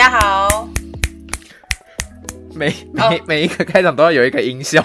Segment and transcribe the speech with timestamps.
[0.00, 0.66] 家好。
[2.54, 3.26] 每每、oh.
[3.26, 4.82] 每一个开场都要有一个音效。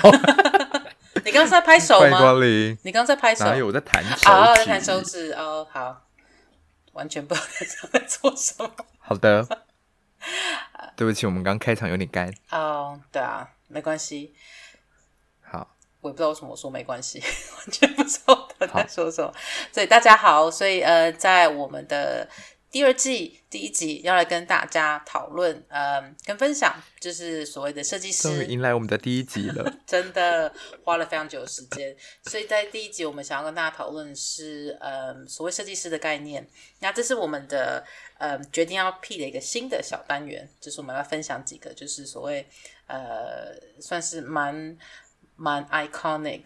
[1.23, 2.01] 你刚刚在拍手吗？
[2.01, 2.77] 欢迎光临。
[2.83, 3.45] 你刚刚在拍手？
[3.45, 5.59] 哪有我在弹手哦，在弹手指哦。
[5.59, 6.01] Oh, 好，
[6.91, 8.69] 完全不知道在做什么。
[8.99, 9.47] 好的。
[10.97, 12.29] 对不起，我们刚开场有点干。
[12.51, 14.33] 哦，oh, 对啊，没关系。
[15.41, 15.65] 好。
[16.01, 17.23] 我也不知道为什么我说没关系，
[17.57, 19.33] 完全不知道他在说什么。
[19.71, 22.27] 所以大家好，所以呃，在我们的。
[22.75, 28.23] 第二季第一集要来跟大家讨论，呃，跟分享，就是所谓的设计师。
[28.23, 31.95] 终于迎来我们的第一集了， 真的花了非常久的时间。
[32.25, 36.45] 所以在第一集，我们想要跟大家讨论是，呃，所谓设计师的概念。
[36.81, 37.81] 那这是我们的，
[38.17, 42.45] 呃，决定要辟的一个新的小单元，就是我们要分享几个，就是所谓，
[42.87, 44.77] 呃，算是蛮
[45.37, 46.41] 蛮 iconic。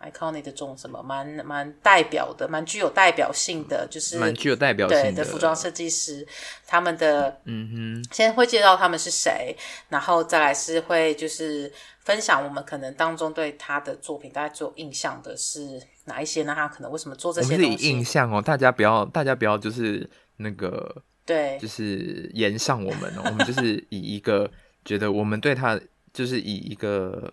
[0.00, 6.26] Iconic 的这种什么，蛮蛮代表的，蛮具有代表性的，就是蛮具有代表性的，服装设计师，
[6.66, 9.54] 他们的嗯哼，先会介绍他们是谁，
[9.90, 16.54] 然后再来是会就是分享我们可能当中对他的作品大概最有印象的是哪一些呢？
[16.54, 17.54] 他可能为什么做这些？
[17.54, 24.50] 我们是以印象哦，大家不要大家不要就是那个对，就是言上我们哦，我们就是以一个
[24.84, 25.78] 觉得我们对他
[26.12, 27.32] 就是以一个。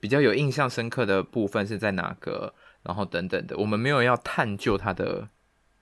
[0.00, 2.52] 比较有印象深刻的部分是在哪个？
[2.82, 5.28] 然后等等的，我们没有要探究它的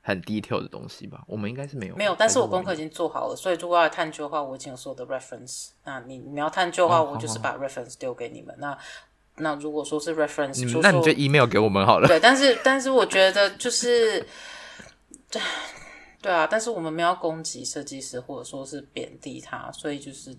[0.00, 1.22] 很 detail 的东西吧？
[1.28, 2.16] 我们应该是没有，没有。
[2.19, 5.69] 但是我功课已经做好了，所以如果要探究的话，我已经有所有的 reference。
[5.84, 8.52] 那你你要探究的话，哦、我就是把 reference 丢给你们。
[8.56, 8.78] 哦、那
[9.36, 12.08] 那如果说是 reference，你那你就 email 给我们好了。
[12.08, 14.27] 对，但是但是我觉得就是，
[15.30, 15.41] 对
[16.20, 20.36] 对啊，但是我们没有攻击设计师，或者说是贬低他，所以就是。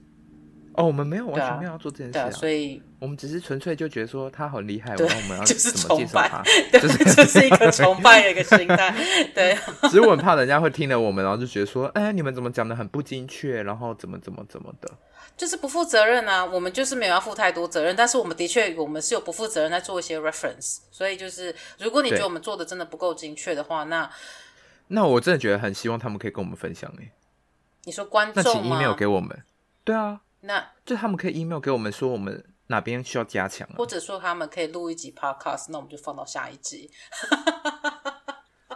[0.80, 8.95] 哦，我们没有完全没有要做这件事，啊啊，所以我们只是纯粹就觉得说他很厉害，然后我们要怎么介绍他 就是一个崇拜的一个心态，
[9.36, 9.58] 对。
[9.83, 14.89] 只是我很怕人家会听了我们，然后就觉得说，哎，你们怎么讲的很不精确，然后怎么怎么怎么的，
[15.36, 16.45] 就是不负责任啊。
[16.45, 24.09] 我们就是没有要负太多责任，但是我们的确我们是有不负责任在做一些 reference，所以就是如果你觉得我们做的真的不够精确的话，那
[24.87, 27.11] 那我真的觉得很希望他们可以跟我们分享哎。
[27.86, 28.43] 你说观众吗？
[28.45, 29.43] 那请 email 给我们，
[29.83, 30.21] 对啊。
[30.42, 36.89] 那就他们可以 email 给我们说我们哪边需要加强，啊，或者说他们可以录一集 podcast，那我们就放到下一集。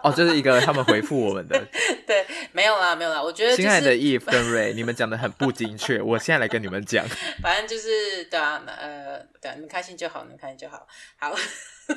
[0.04, 1.58] 哦，这是一个他们回复我们的。
[2.06, 3.24] 对，没有啦，没有啦。
[3.24, 7.08] 我觉得，就是，亲爱的 Eve 跟 Ray，你们讲的很不精确， 我现在来跟你们讲。
[7.42, 10.86] 反正就是对啊，呃，对啊，你们开心就好，你们开心就好。
[11.18, 11.34] 好，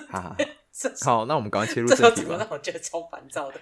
[0.08, 0.36] 好，好，
[1.04, 2.36] 好，那我们赶快切入正题吧。
[2.36, 3.60] 让我觉得超烦躁的。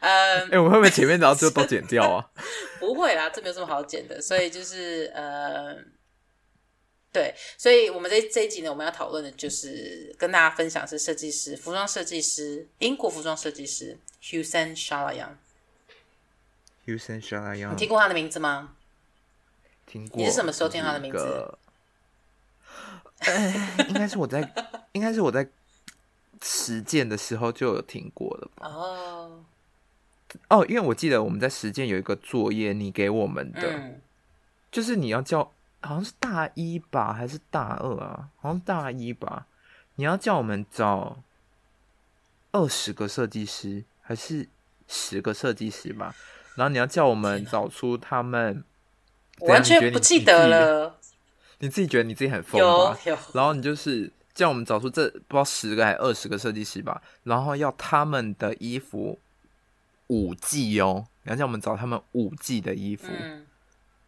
[0.00, 2.30] 呃， 哎，欸，我们会不会前面然后就都剪掉啊？
[2.80, 4.20] 不会啦，这没有什么好剪的。
[4.20, 5.76] 所以就是呃。
[7.12, 15.38] 对，所以，我们这这一集呢，我们要讨论的就是跟大家分享是设计师，服装设计师，英国服装设计师 Hewson s h a l a y a n。
[16.84, 18.74] Hewson s h a l a y a n 你听过他的名字吗？
[19.86, 20.20] 听过。
[20.20, 21.18] 你是什么时候听他的名字？
[23.20, 24.52] 呃，应该是我在，
[24.92, 25.48] 应该是我在
[26.42, 28.68] 实践的时候就有听过了吧？
[28.68, 29.44] 哦，
[30.48, 34.00] 哦，因为我记得我们在实践有一个作业，你给我们的，嗯、
[34.70, 35.52] 就是你要叫。
[35.82, 38.28] 好像是大一吧，还是大二啊？
[38.40, 39.46] 好像大一吧。
[39.94, 41.18] 你要叫我们找
[42.50, 44.48] 二十个设计师，还是
[44.88, 46.12] 十个设计师吧？
[46.56, 48.64] 然后你要叫我们找出他们，
[49.40, 50.98] 完全不记得了。
[51.58, 52.98] 你自己觉得你自己很疯吧？
[53.32, 57.02] 然后你就是叫我们找出这不知道十个还是二十个设计师吧。
[57.24, 59.18] 然后要他们的衣服
[60.06, 63.08] 五季哦，你要叫我们找他们五季的衣服。
[63.10, 63.44] 嗯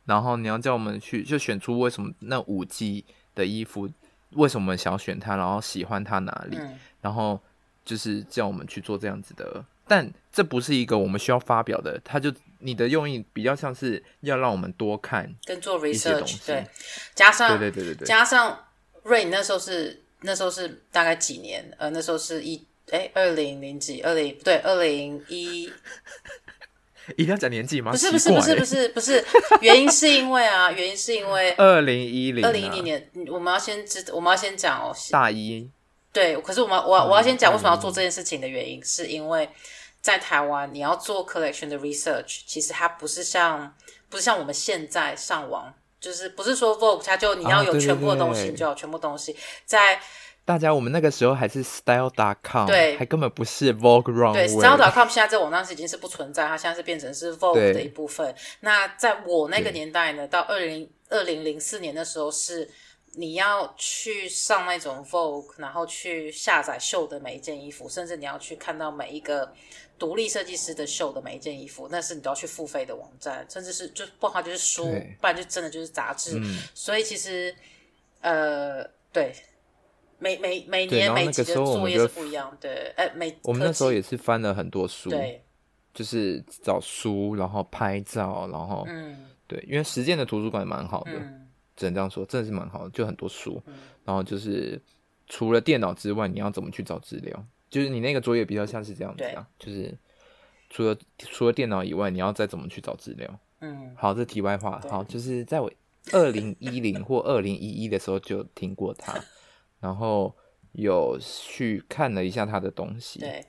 [0.09, 3.87] 然后你要叫我们去，就选出为什么那五季的衣服，
[4.31, 7.39] 为什么想要选它，然后喜欢它哪里，嗯、然后
[7.85, 9.63] 就是叫我们去做这样子的。
[9.87, 16.67] 但这不是一个我们需要发表的，它就你的用意比较像是要让我们多看跟做 research，对，
[17.15, 18.59] 加上对对对对对，加上
[19.05, 21.65] Ray 那时候是那时候是大概几年？
[21.79, 25.73] 呃，那时候是一哎二零零几二零对二零一。
[27.17, 27.91] 一定要讲年纪吗？
[27.91, 29.25] 不是不是不是不是不是，
[29.63, 35.71] 原因是因为啊，原因是因为 二零一零二零一零年，我们要先知，我们要先讲哦，大一
[36.13, 39.49] 对，可是我们我我要先讲为什么要做这件事情的原因，是因为
[40.03, 43.75] 在台湾你要做 collection 的 research，其实它不是像
[44.11, 50.01] 不是像我们现在上网，就是不是说 Vogue 它就你要有全部的东西，你就要全部东西在。
[50.45, 54.33] 大家，我们那个时候还是 Style.com，对，还根本不是 Vogue Runway。
[54.33, 58.35] 对，Style.com 现在在网上已经是不存在，它现在是变成是 Vogue 的一部分。
[58.61, 62.67] 那在我那个年代呢，到二零二零零四年的时候是
[63.17, 69.53] 你要去上那种 Vogue，然后去下载秀的每一件衣服，甚至你要去看到每一个
[69.99, 74.85] 独立设计师的秀的每一件衣服，那是你都要去付费的网站，甚至是就不好就是书，
[75.21, 76.39] 不然就真的就是杂志。
[76.39, 77.55] 嗯、所以其实，
[78.21, 79.35] 呃，对，
[80.19, 82.57] 每每每年每集的作业是不一样。
[82.61, 85.43] 对，哎，每我们那时候也是翻了很多书，对，
[85.93, 91.13] 就是找书，然后拍照，然后嗯，对，因为实践的图书馆蛮好的。
[91.13, 91.45] 嗯
[91.79, 93.75] 只能这样说，真的是蛮好的，就很多书，嗯、
[94.05, 94.83] 然后就是
[95.29, 97.47] 除了电脑之外，你要怎么去找资料？
[97.71, 99.93] 就是你那个作业比较像是这样子啊，就是
[100.71, 103.39] 除了除了电脑以外，你要再怎么去找资料？
[103.61, 105.71] 嗯，好，这题外话，好，就是在我
[106.13, 109.23] 二零一零或二零一一的时候就听过他，
[109.81, 110.35] 然后
[110.73, 113.19] 有去看了一下他的东西。
[113.21, 113.47] 对，对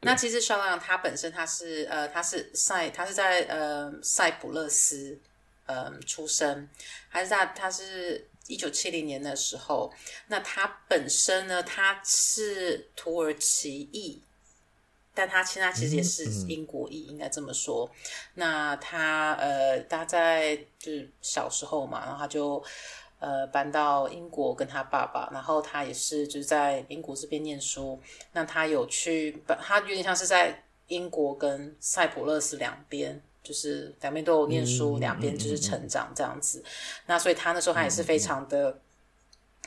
[0.00, 5.18] 那其实萧郎阳他本身他是呃他是塞他是在呃塞浦勒斯。
[5.66, 6.68] 呃，出生
[7.08, 9.92] 还是在他是一九七零年的时候。
[10.28, 14.22] 那他本身呢，他是土耳其裔，
[15.14, 17.90] 但他现在其实也是英国裔，应该这么说。
[18.34, 22.62] 那他呃，他在就是小时候嘛，然后他就
[23.18, 28.00] 呃搬到英国跟他爸爸，然后他也是就是在英国这边念书。
[28.32, 33.22] 那他有去，他有点像是在英国跟塞浦路斯两边。
[33.44, 36.58] 就是两边都有念书，两边、嗯、就是成长这样子。
[36.58, 36.70] 嗯、
[37.06, 38.80] 那所以他那时候他也是非常的，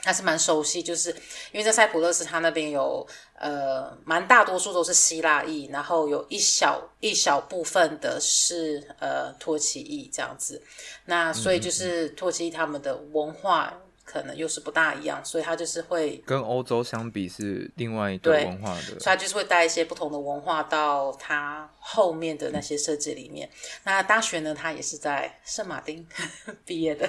[0.02, 1.12] 他、嗯、是蛮熟悉，就是
[1.54, 3.08] 因为在塞浦路斯他那边有
[3.40, 10.62] 呃蛮大多数都是希腊裔，然后有一小一小部分的是呃土耳其裔这样子。
[11.06, 13.82] 那所以就是土耳其裔他们的文化。
[14.10, 23.46] 可能又是不大一样，所以他就是会跟欧洲相比是另外一个文化的，所以他就是会带一些不同的文化到他后面的那些设计里面。
[23.48, 23.52] 嗯、
[23.84, 26.08] 那大学呢，他也是在圣马丁
[26.66, 27.06] 毕业的，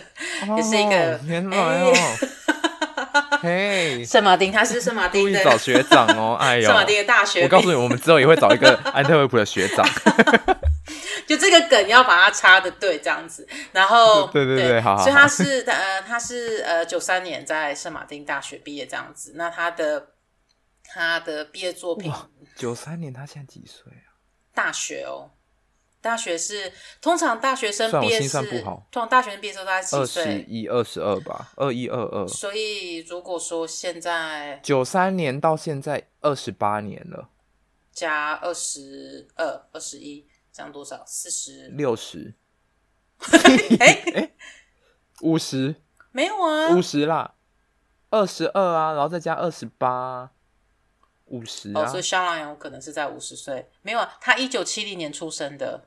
[0.49, 1.93] 哦、也是一个原来哦，
[3.41, 9.87] 嘿，圣马丁他是圣马丁的，故意找学长哦，哎呦，圣马丁的大学，我告诉你，我们之后也会找一个安特卫普的学长。
[11.29, 20.15] 就这个梗要把它插的对，这样子，然后对对对，对好，好，所以他是呃他是呃九三年在圣马丁大学毕业这样子，那他的
[20.83, 22.11] 他的毕业作品，
[22.57, 24.17] 九三年他现在几岁啊？
[24.55, 25.31] 大学哦，
[26.01, 26.73] 大学是
[27.03, 28.51] 通常大学生毕业是，
[28.91, 30.01] 通常大学生毕业时候大概几岁？
[30.01, 32.27] 二十一、二十二吧，二一、二二。
[32.27, 37.29] 所以如果说现在九三年到现在二十八年了，
[37.93, 40.27] 加二十二、二十一。
[40.53, 41.05] 涨多少？
[41.07, 42.35] 四十六十？
[43.81, 44.33] 哎哎，
[45.23, 45.75] 五十？
[46.13, 47.35] 没有啊，五十啦，
[48.11, 50.31] 二十二啊，然后再加二十八，
[51.27, 51.83] 五十啊。
[51.83, 55.85] 哦，所以萧郎阳有可能是在五十岁，没有啊，他一九七零年出生的。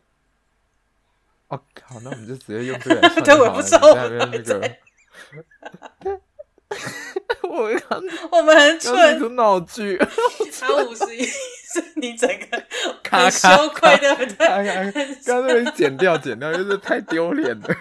[1.47, 3.23] 哦，好，那我们就直接用这个来算。
[3.25, 4.79] 对，我不知道那 个。
[7.43, 7.69] 我
[8.31, 9.97] 我们很蠢，出闹剧。
[10.59, 11.27] 他五十一，
[11.73, 12.63] 是你整个
[13.09, 14.47] 很羞愧，对不对？
[15.25, 17.67] 刚刚那边剪掉，剪掉，就是太丢脸了。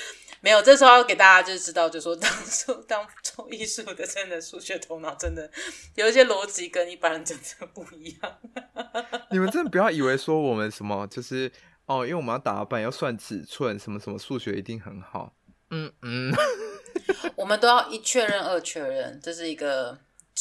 [0.42, 5.50] 没有，这时候要给大家就是知道，就是说当初当做艺术的，真的数学头脑真的
[5.96, 8.38] 有一些逻辑跟一般人真的不一样。
[9.30, 11.52] 你们真的不要以为说我们什么就是
[11.84, 15.34] 哦，因为我们要打扮，要算尺寸，什么什么数学一定很好。
[15.70, 16.32] 嗯嗯。
[17.36, 19.98] 我们都要一确认二确认，这是一个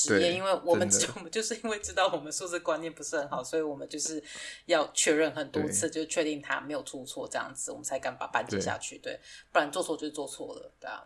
[0.08, 4.24] 职业，因为我们 我们就是因为知道我们数字观念不是很好，所以我们就是
[4.68, 8.98] 要确认很多次，就确定他没有出错，这样子我们才敢把班接下去。
[9.00, 9.20] 对，
[9.52, 11.04] 不然做错就是做错了，对啊，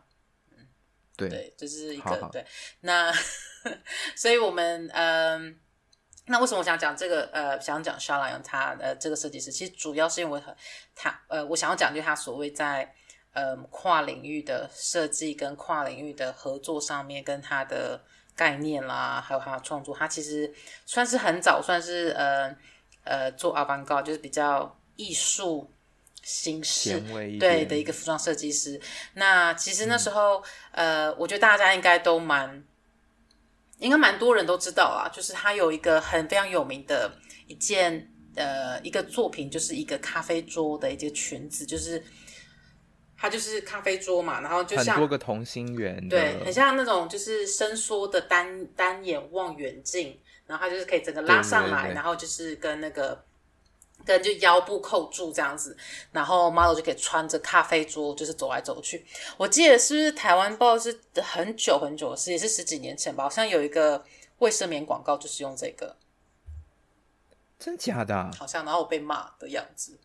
[0.51, 0.67] 嗯，
[1.15, 2.45] 对，对，就是一个对。
[2.81, 3.13] 那
[4.15, 5.55] 所以我们嗯、呃，
[6.27, 10.41] 那为什么我想讲这个呃，想讲萧郎阳他呃这个设计师，其实主要是因为
[10.95, 12.93] 他呃，我想要讲就是他所谓在。
[13.35, 17.99] 嗯，跨领域的设计跟跨领域的合作上面，跟他的
[18.35, 20.51] 概念啦，还有他的创作，他其实
[20.85, 22.55] 算是很早，算是呃
[23.03, 25.71] 呃做 avant-garde，就是比较艺术
[26.21, 26.99] 形式
[27.39, 28.79] 对的一个服装设计师。
[29.13, 32.63] 那其实那时候，嗯、呃，我觉得大家应该都蛮，
[33.79, 37.11] 应该蛮多人都知道啊，就是他有一个很非常有名的
[37.47, 42.03] 一件呃一个作品，就是一个咖啡桌的一个裙子，就是。
[43.23, 53.23] 它就是咖啡桌嘛，然后就像很多个同心圆，对，很像那种就是伸缩的单单眼望远镜，然后它就是可以整个拉上来，对对对，然后就是跟那个
[54.03, 55.77] 跟就腰部扣住这样子，
[56.11, 59.05] 然后 model 就可以穿着咖啡桌就是走来走去。
[59.37, 64.03] 我记得是不是台湾报是很久很久的事，也是十几年前吧，好像有一个
[64.39, 65.95] 卫生棉广告就是用这个，
[67.57, 68.29] 真假的？
[68.37, 70.02] 好像然后我被骂的样子，嗯。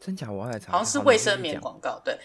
[0.00, 0.32] 真假？
[0.32, 0.72] 我爱查。
[0.72, 2.18] 好像是卫生棉广告，对，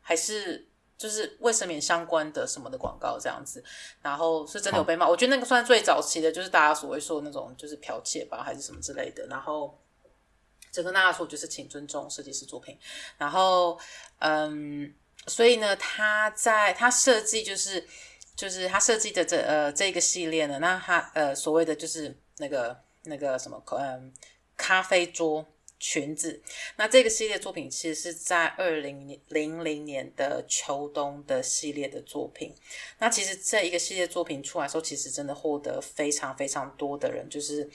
[0.00, 3.64] 还是就是卫生棉相关的什么的广告这样子，
[4.02, 5.08] 然后是真的有被骂。
[5.08, 9.26] 我觉得那个算最早期的，就是大家所谓说的那种就是剽窃吧，还是什么之类的。
[9.26, 9.80] 然后，
[10.70, 12.78] 整个大家说就是请尊重设计师作品。
[13.16, 13.78] 然后，
[14.18, 14.94] 嗯，
[15.26, 17.86] 所以呢，他在他设计就是
[18.36, 24.12] 就是他设计的这呃这个系列呢，那他呃所谓的就是那个那个什么嗯
[24.58, 25.46] 咖啡桌。
[25.86, 26.40] 裙子，
[26.76, 32.54] 那这个系列作品其实是在二零零零年的秋冬的系列的作品。
[32.98, 37.68] 那其实这一个系列作品出来的时候，其实真的获得非常非常多的人就是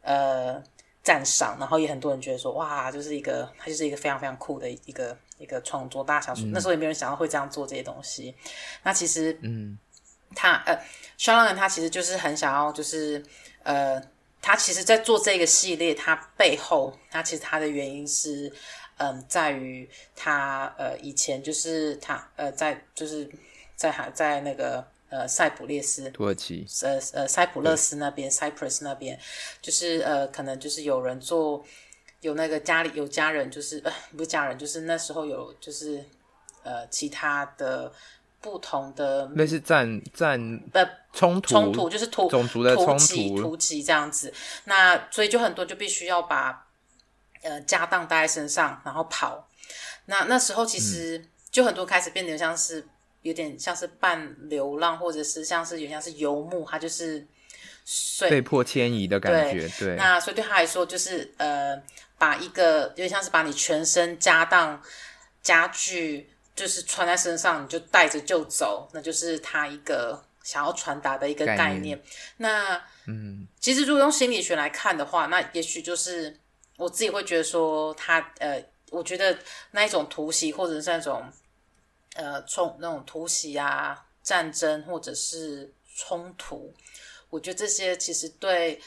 [0.00, 0.60] 呃
[1.04, 6.02] 赞赏，然后也很多人觉得说哇，就是一个它就是一个非常非常酷的一个一个创作。
[6.02, 8.34] 大家想说、嗯、那时候也没有人想到会这样做这些东西。
[8.82, 9.78] 那其实嗯，
[10.34, 10.76] 他呃，
[11.16, 13.24] 肖浪人他其实就是很想要就是
[13.62, 14.02] 呃。
[14.42, 18.52] 他其实，在做这个系列，他背后，他其实他的原因是，
[18.96, 23.30] 嗯，在于他呃以前就是他呃在就是
[23.76, 29.16] 在还在那个呃塞浦列斯土耳其呃呃塞浦勒斯那边 Cyprus 那边，
[29.60, 31.64] 就是呃可能就是有人做
[32.20, 36.04] 有那个家里有家人，就是呃不是家人，就是那时候有就是
[36.64, 37.92] 呃其他的。
[38.42, 44.32] 不同的类似战战呃冲突冲突就是突种族的冲突突击这样子，
[44.64, 46.66] 那所以就很多就必须要把
[47.42, 49.48] 呃家当带在身上，然后跑。
[50.06, 52.84] 那那时候其实就很多开始变得像是
[53.22, 57.24] 有点像是半流浪，或者是像是有点像是游牧，他就是
[58.28, 59.60] 被迫迁移的感觉。
[59.78, 61.80] 对，对那所以对他来说就是呃
[62.18, 64.82] 把一个有点像是把你全身家当
[65.42, 66.28] 家具。
[66.54, 71.58] 就是穿在身上，你就带着就走，那就是他一个想要传达的一个概念。
[71.58, 72.02] 概念
[72.36, 76.38] 那，嗯，其实如果用心理学来看的话，那也许就是
[76.76, 79.36] 我自己会觉得说他，他呃，我觉得
[79.70, 81.24] 那一种突袭或者是那种
[82.14, 86.74] 呃冲那种突袭啊、战争或者是冲突，
[87.30, 88.80] 我觉得这些其实对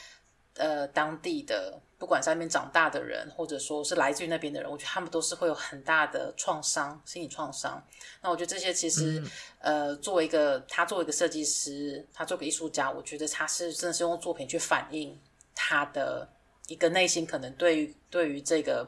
[0.55, 1.79] 呃当地的。
[2.05, 7.83] 不管在那边长大的人，或者说是来自于那边的人，我觉得他们都是会有很大的创伤，心理创伤。
[8.21, 9.19] 那我觉得这些其实，
[9.61, 15.19] 嗯、呃，作为一个他作为一个设计师，他作为艺术家，我觉得他是真的是用作品去反映
[15.55, 16.29] 他的
[16.67, 18.87] 一个内心，可能对于对于这个，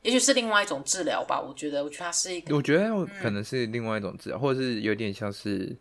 [0.00, 1.38] 也许是另外一种治疗吧。
[1.38, 2.88] 我觉得，我觉得他是一个，我觉得
[3.20, 5.76] 可能是另外一种治疗，嗯、或者是有点像是，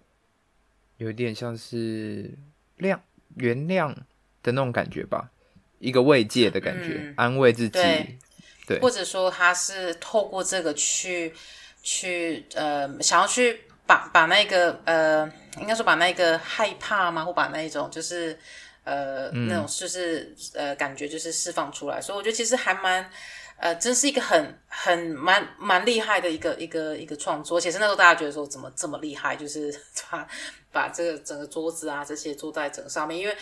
[0.97, 2.37] 有点像是
[2.79, 2.99] 谅
[3.37, 3.95] 原谅
[4.43, 5.31] 的那种感觉吧。
[5.79, 8.17] 一个慰藉的感觉，嗯、安慰自己，对，
[8.65, 11.33] 对，或者说他是透过这个去
[11.83, 15.29] 去呃，想要去把把那个呃，
[15.59, 17.23] 应该说把那个害怕吗？
[17.23, 18.37] 或把那一种就是
[18.83, 22.01] 呃、嗯、那种就是呃感觉就是释放出来。
[22.01, 23.07] 所以我觉得其实还蛮
[23.57, 27.59] 呃，真是一个很很蛮蛮厉害的一个一个一个创作。
[27.61, 29.73] 其实那时候大家觉得说怎么这么厉害，就是
[30.09, 30.27] 把
[30.71, 33.35] 把这个整个桌子啊这些坐在整个上面，因为。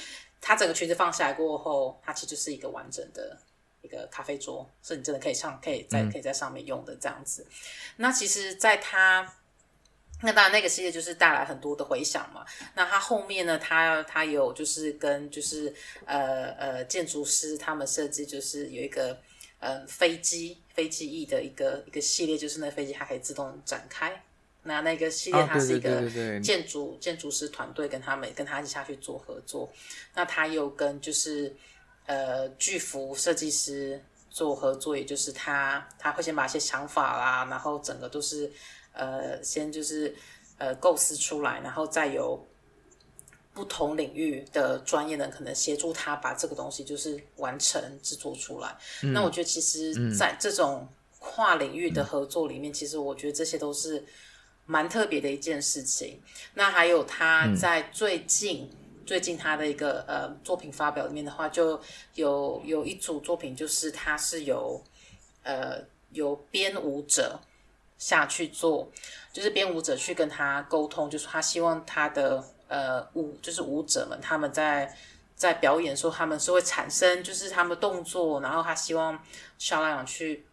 [0.45, 3.39] 它整个裙子放下来过后，它其实就是一个完整的
[3.81, 7.47] 一个咖啡桌，是你真的可以上，可以在可以在上面用的这样子。
[7.49, 7.55] 嗯、
[7.95, 9.33] 那其实，在它
[10.21, 12.45] 那当然那个系列就是带来很多的回响嘛。
[12.75, 15.73] 那它后面呢，它它有就是跟就是
[16.05, 19.17] 呃呃建筑师他们设计，就是有一个
[19.59, 24.21] 呃飞机飞机翼的一个一个系列，就是那飞机它可以自动展开。
[24.65, 29.69] 那那个系列，它是一个建筑建筑师团队跟他们跟他一起下去做合作。
[30.15, 31.53] 那他又跟就是
[32.05, 38.49] 呃巨幅设计师做合作，也就是他他会先把一些想法啦，然后整个都是
[38.93, 40.15] 呃先就是
[40.57, 42.47] 呃构思出来，然后再由
[43.53, 48.73] 不同领域的专业人可能协助他把这个东西就是完成制作出来。
[49.01, 50.87] 嗯、那我觉得其实在这种
[51.19, 54.01] 跨领域的合作里面，嗯、其实我觉得这些都是。
[54.65, 56.21] 蛮特别的一件事情。
[56.53, 61.79] 那还有他在最近、嗯、最近他的一个呃作品发表里面的话，就
[62.15, 64.81] 有有一组作品，就是他是由
[65.43, 67.39] 呃由编舞者
[67.97, 68.89] 下去做，
[69.31, 74.95] 就是编舞者去跟他沟通，就是他希望他的呃舞就是舞者们他们在
[75.35, 79.21] 在表演的时候，他们是会产生就是他们动作，然后他希望
[79.57, 80.45] 肖拉雅去。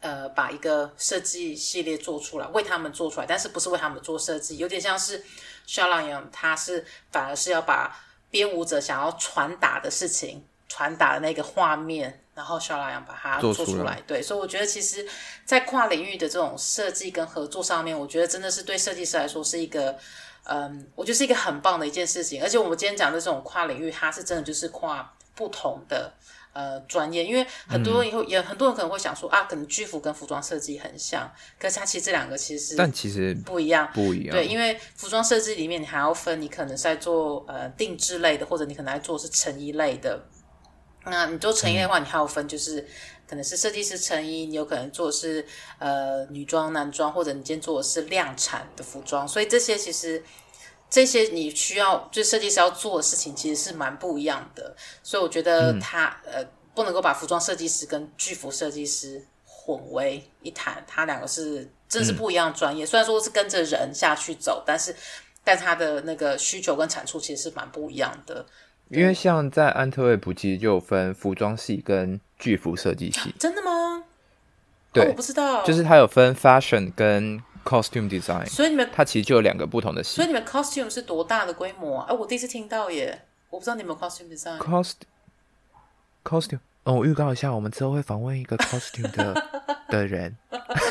[0.00, 5.22] 呃，把一个设计系列做出来，为他们做出来，但是不是为他们做设计，有点像是
[5.66, 7.94] 肖朗阳，他是反而是要把
[8.30, 13.66] 编舞者想要传达的事情，传达的那个画面，然后肖朗阳把它做出来。
[13.66, 15.06] 出来对，所以我觉得其实，
[15.44, 19.98] 在跨领域的这种设计跟合作上面，我觉得真的是对设计师来说是一个，
[20.44, 22.42] 嗯，我觉得是一个很棒的一件事情。
[22.42, 26.10] 而且我们今天讲的这种跨领域，它是真的就是跨不同的。
[26.52, 34.34] 呃专业，因为很多人以后也很多人可能会想说啊，可能居服跟服装设计很像，可是它其实这两个其实但其实不一样，不一样。
[34.34, 40.20] 对，因为服装设计里面你还要分，你可能是在做呃定制类的，或者你可能在做是成衣类的。
[41.06, 42.86] 那你做成衣的话，你还要分，就是
[43.26, 45.46] 可能是设计师成衣，你有可能做的是
[45.78, 50.22] 呃女装、男装，或者你今天做的是量产的服装，所以这些其实
[50.90, 54.74] 这些你需要就设计师要做的事情，其实是蛮不一样的。
[55.02, 56.44] 所以我觉得他、嗯、呃
[56.74, 62.84] 不能够把服装设计师跟巨服设计师混为一谈，他两个是真是不一样的专业。
[62.84, 64.94] 嗯、虽然说是跟着人下去走，但是
[65.44, 68.44] 但他的那个需求跟产出其实是蛮不一样的。
[68.88, 73.32] 因为像在安特卫普，其实就有分服装系跟剧服设计系。
[73.38, 74.02] 真的吗？
[74.92, 75.62] 对、哦，我不知道。
[75.64, 80.16] 就是它有分 fashion 跟 costume design，所以你们它其实就有两个不同的系。
[80.16, 82.06] 所以你们 costume 是多大的规模啊？
[82.08, 83.22] 哎，我第一次听到耶！
[83.50, 84.58] 我不知道你们 costume design。
[84.58, 84.94] cost
[86.24, 89.48] costume 哦，我预告一下，我们之后会访问一个 costume 的
[89.88, 90.36] 的人。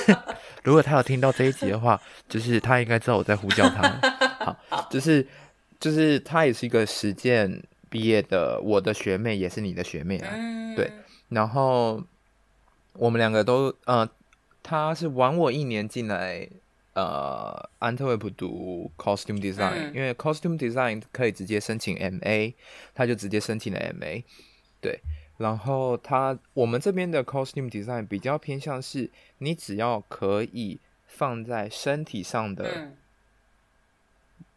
[0.63, 3.89] 如果他有听到这一集的话，就是他应该知道我在呼叫他。
[4.69, 5.25] 好，就是
[5.79, 7.61] 就是他也是一个实践。
[7.91, 10.93] 毕业的，我的学妹也是你的学妹啊，嗯、对，
[11.29, 11.99] 然后
[12.93, 14.07] 我们两个都，呃，
[14.61, 16.47] 他是晚我一年进来，
[16.93, 22.53] 呃，安特卫普读 costume design，嗯、因为 costume design 可以直接申请 MA，
[22.93, 24.23] 他就直接申请了 MA，
[24.81, 24.99] 对，
[25.37, 32.91] 然后他我们这边的 costume design 比较偏向是，你只要可以放在身体上的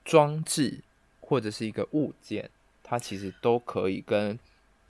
[0.04, 0.82] 装置、嗯、
[1.20, 2.50] 或者是一个物件。
[2.84, 4.38] 它其实都可以跟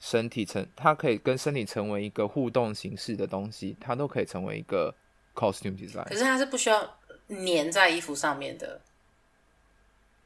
[0.00, 4.92] 身体成，它可以跟身体成为一个互动形式的东西，它都可以成为一个
[5.37, 6.02] costume design。
[6.08, 6.99] 可是它是不需要
[7.33, 8.81] 粘在衣服上面的，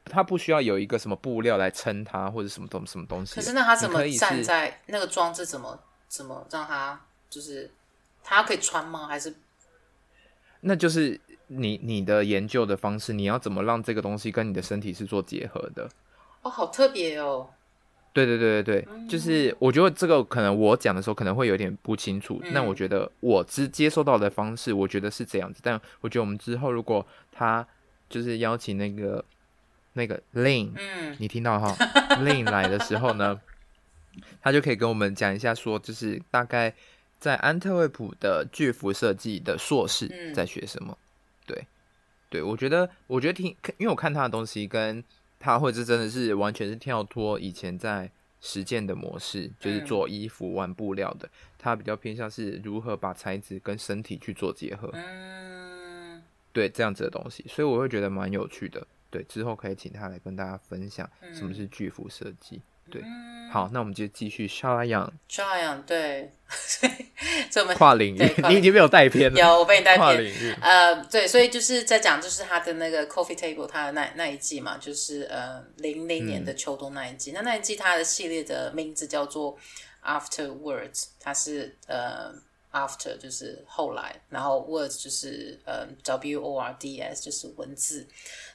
[0.05, 3.35] 它不需要有一个什么布料来撑它，或者什么东什么东西。
[3.35, 5.45] 可是那它怎么站在那个装置？
[5.45, 7.71] 怎么怎么让它就是
[8.23, 9.07] 它可以穿吗？
[9.07, 9.33] 还是？
[10.61, 15.89] 那就是你你的研究的方式，你要怎么让这个东西跟你的身体是做结合的？
[16.41, 17.49] 哦，好特别哦。
[18.17, 22.41] 对对对对对，嗯、就是我觉得这个可能我讲的时候可能会有点不清楚。
[22.51, 25.59] 那、嗯、我觉得我只接收到的方式，我觉得是这样子。
[25.63, 27.63] 但我觉得我们之后如果他
[28.09, 29.23] 就是邀请那个
[29.93, 31.75] 那个 Lin，嗯，你听到哈
[32.23, 33.39] ，Lin 来的时候呢，
[34.41, 36.73] 他就可以跟我们讲一下，说就是大概
[37.19, 40.91] 在安特卫普的巨幅设计的硕士在学什么。
[40.91, 41.67] 嗯、对，
[42.31, 45.03] 对我觉得我觉得听，因为我看他的东西跟。
[45.39, 51.29] 他或者真的是完全是跳脱以前在实践的模式，就是做衣服、玩布料的。
[51.57, 56.23] 他比较偏向是如何把材质跟身体去做结合，嗯，
[56.53, 58.85] 对这样子的东西，所以我会觉得蛮有趣的。
[59.09, 62.61] 对，之后可以请他来跟大家分享什么是巨幅设计。
[62.89, 63.01] 对，
[63.51, 67.05] 好，那我们就继续 Shalayang，Shalayang 对， 所以
[67.49, 79.57] 这我们跨领域，你已经没有带偏了，有我被你带偏，呃，对，所以就是在讲就是他的那个 Coffee Table，他的那那一季嘛，就是呃零零年的秋冬那一季，嗯、那那一季他的系列的名字叫做
[80.03, 82.33] Afterwards，它是呃
[82.71, 88.07] After 就是后来，然后 Words 就是呃 W O R D S 就是文字，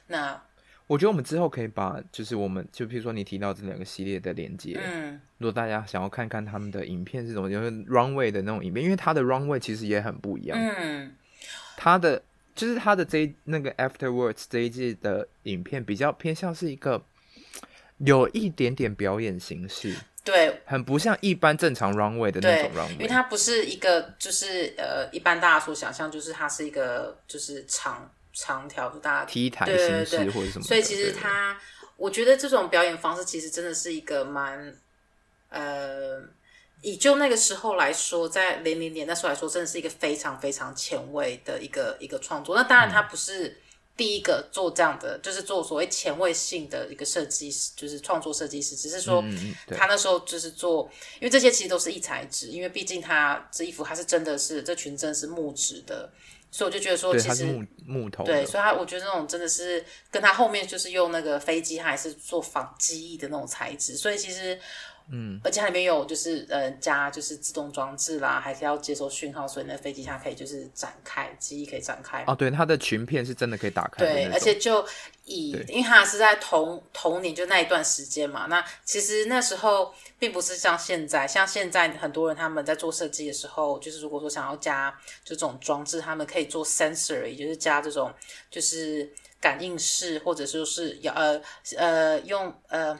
[0.07, 0.41] 那。
[0.85, 11.15] 我觉得我们之后可以把，就是我们就比如说你提到这两个系列的连接，嗯，如果大家想要看看他们的影片是什么，就是 runway 的那种影片，因为它的 runway 其实也很不一样，嗯，
[11.77, 12.21] 它的
[12.53, 17.01] 就是它的这一那个 afterwards 这一季的影片比较偏向是一个
[17.99, 28.11] 有一点点表演形式，对，很不像一般正常 runway 的那种 runway，因为它不是一个就是呃一般大家所想象，就是它是一个就是长。
[28.33, 31.55] 长条就大家 T 台形式或者什么，所以其实他，
[31.95, 34.75] 我觉得这种表演方式其实真的是一个蛮，
[35.49, 36.19] 呃，
[36.81, 42.55] 以就那个时候来说，在零零年那时候来说，真的是一个非常非常前卫的一个一个创作。
[42.55, 43.61] 那当然，他不是
[43.95, 48.75] 第一个做这样的，嗯、就是做所谓前卫性的一个设计师，就是创作设计师。
[48.75, 49.23] 只是说，
[49.69, 56.11] 他那时候就是做，因为这些其实都是一材质，因为毕竟他这衣服还是真的是这裙真的是木质的。
[56.53, 64.59] 所以我就觉得说，其实木木头对，所以他我觉得那种真的是跟他后面就是用那个飞机，他还是做仿机翼的那种材质，所以其实
[65.09, 72.35] 嗯，而且它里面有就是呃加就是自动装置啦，还可以要接收讯号，所以那飞机它可以就是展开，机翼可以展开哦。
[72.35, 74.05] 对，它的裙片是真的可以打开。
[74.05, 74.85] 对，而且就
[75.25, 79.93] 以因为它是在同同年就那一段时间嘛，那其实那时候。
[80.19, 84.89] 并不是像现在，像现在很多人他们在做设计的时候，就是如果说想要加
[85.21, 88.09] 就这种装置，他们可以做 sensor，也就是加这种
[88.49, 89.11] 就是
[89.41, 91.41] 感应式，或者说是要呃
[91.75, 92.97] 呃用呃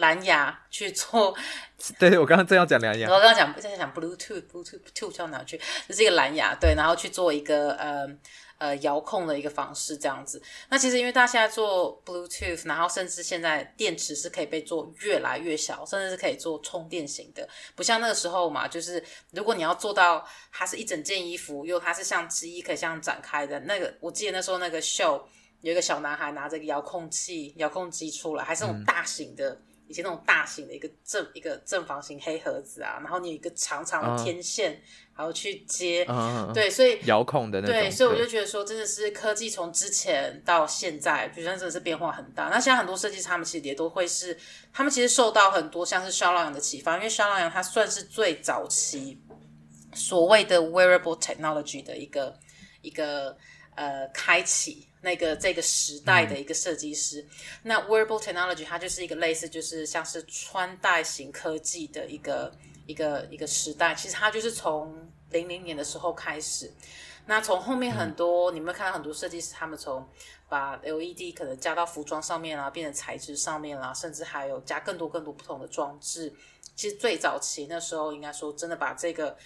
[0.00, 1.34] 蓝牙去做。
[1.98, 3.08] 对，我刚刚正要讲蓝牙。
[3.08, 5.58] 我刚刚讲在讲 Bluetooth，Bluetooth 到哪去？
[5.88, 8.06] 这是一个蓝牙，对，然后去做一个呃
[8.58, 10.42] 呃遥控的一个方式，这样子。
[10.68, 25.26] 那其实因为大家现在做 Bluetooth，然后甚至现在电池是可以被做越来越小，甚至是可以做充电型的，不像那个时候嘛，就是如果你要做到它是一整件衣服，又它是像织衣可以这样展开的那个，我记得那时候那个秀
[25.62, 29.48] 有一个小男孩拿着个遥控器、遥控机出来，还是那种大型的。
[29.50, 34.70] 嗯以前那种大型的一个正一个正方形黑盒子啊，然后你有一个长长的天线，
[35.16, 42.44] 然、uh, 后去接，uh, 对，所以遥控的那种，对，所以我就觉得说，真的是科技从之前到现在，就像真的是变化很大。
[42.44, 44.38] 那现在很多设计师他们其实也都会是，
[44.72, 49.20] 他们其实受到很多像是肖朗阳的启发，因为肖朗阳他算是最早期
[49.92, 52.38] 所谓的 wearable technology 的一个
[52.80, 53.36] 一个
[53.74, 54.86] 呃开启。
[55.02, 57.28] 那个这个时代的一个设计师，嗯、
[57.62, 62.52] 那 wearable technology 它就是一个类似，就是像是穿戴型科技的一个
[62.86, 63.94] 一个一个时代。
[63.94, 66.70] 其实它就是从零零年的时候开始，
[67.26, 70.06] 那从后面很多，嗯、你们看到很多设计师，他们从
[70.48, 76.32] 把 LED 可能加到服装上面啦，变成材质上面啦，甚至还有加更多更多不同的装置。
[76.76, 79.36] 其实最早期那时候，应该说真的把这个。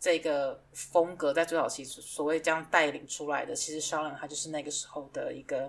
[0.00, 5.68] 这个风格在最早期所谓这样带领出来的，其实萧郎阳他就是那个时候的一个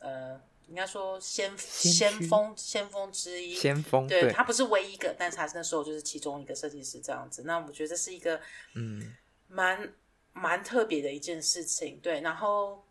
[0.00, 3.54] 呃，应该说先先锋先锋之一。
[3.54, 7.42] 先锋对，对他不是唯一一个，但是他是那时候就是其中一个设计师这样子。
[7.44, 8.40] 那我觉得这是一个
[8.74, 9.14] 嗯，
[9.48, 9.92] 蛮
[10.32, 12.00] 蛮特别的一件事情。
[12.02, 12.82] 对，然后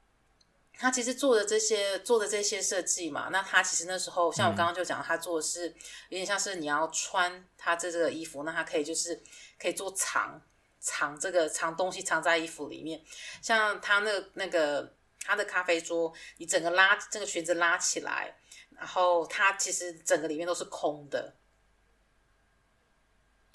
[0.74, 5.68] 他其实做的这些做的这些设计嘛，那他其实那时候像我刚刚就讲，他做的是
[6.10, 9.20] 有点像是你要穿他这这个衣服，那他可以就是
[9.60, 10.40] 可以做长。
[10.86, 13.04] 藏这个藏东西藏在衣服里面，
[13.42, 18.38] 像他那个、那个他的咖啡桌，你整个拉这个裙子拉起来，
[18.78, 21.36] 然后它其实整个里面都是空的，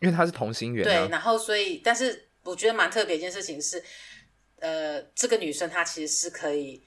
[0.01, 0.91] 因为它是同心圆、啊。
[0.91, 3.81] 对，然后所以，但是我觉得蛮特别一件事情是，
[4.59, 6.85] 呃，这个女生她其实是可以。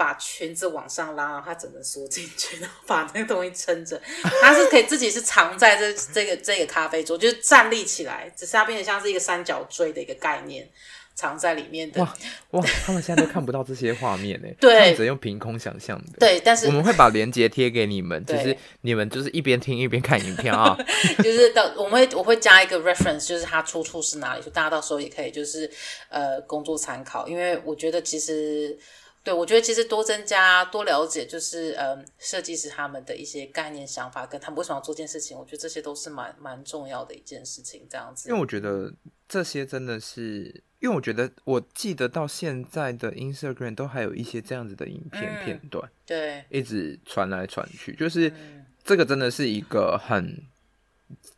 [0.00, 4.00] 把裙子往上拉，然后它整个缩进去，然后把那个东西撑着。
[4.40, 10.66] 他是可以自己是藏在这这个这个咖啡桌，就是站立起来，只是它变得像是一个三角锥的一个概念，
[11.14, 12.00] 藏在里面的。
[12.00, 12.16] 哇
[12.52, 12.64] 哇！
[12.86, 16.12] 他们现在都看不到这些画面呢，对，只能用凭空想象的。
[16.18, 20.74] 对，但是我们会把链接贴给你们，就是你们就是一边听一边看影片啊。
[21.22, 25.70] 就是到我们会我会加一个 reference，就是它出处是哪里，就大家到时候也可以就是
[26.08, 28.78] 呃工作参考，因为我觉得其实。
[29.22, 37.86] 对，我觉得其实多增加、多了解，就是嗯，设计师他们的一些概念、想法，跟他们为什么要做这件事情，我觉得这些都是蛮蛮重要的一件事情。
[37.90, 38.90] 这样子，因为我觉得
[39.28, 50.42] 这些真的是，因为我觉得我记得到现在的 Instagram 都还有一些这样子的影片片段，嗯、对，一直传来传去，就是、嗯、这个真的是一个很，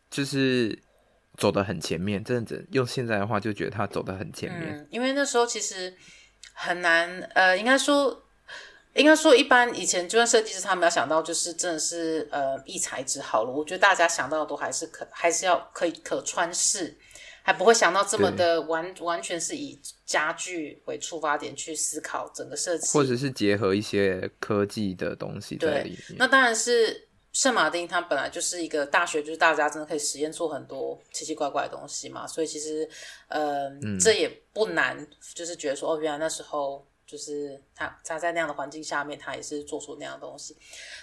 [0.08, 0.78] 就是
[1.36, 5.92] 走得很前面，真的用现在的话就觉得他走得很前面，嗯、因为那时候其实。
[6.62, 8.22] 很难，呃，应该说，
[8.94, 13.50] 应该说，一般以前就算设计师他们要想到，就是真的是呃，异材之好了。
[13.50, 16.96] 我觉得大家想到的都还是可，还是要可以可穿式，
[17.42, 25.98] 还不会想到这么的完完全是以家具为出发点去思考整个设计，或者是结合一些科技的东西在里面。
[26.08, 27.08] 对，那当然是。
[27.32, 32.88] 圣马丁它本来就是一个大学，就是大家真的可以实验出很多奇奇怪怪的东西嘛，所以其实，
[33.28, 40.54] 呃，嗯、这也不难，就是觉得说，哦，原来那时候就是他他在那样的环境下面，他也是做出那样的东西。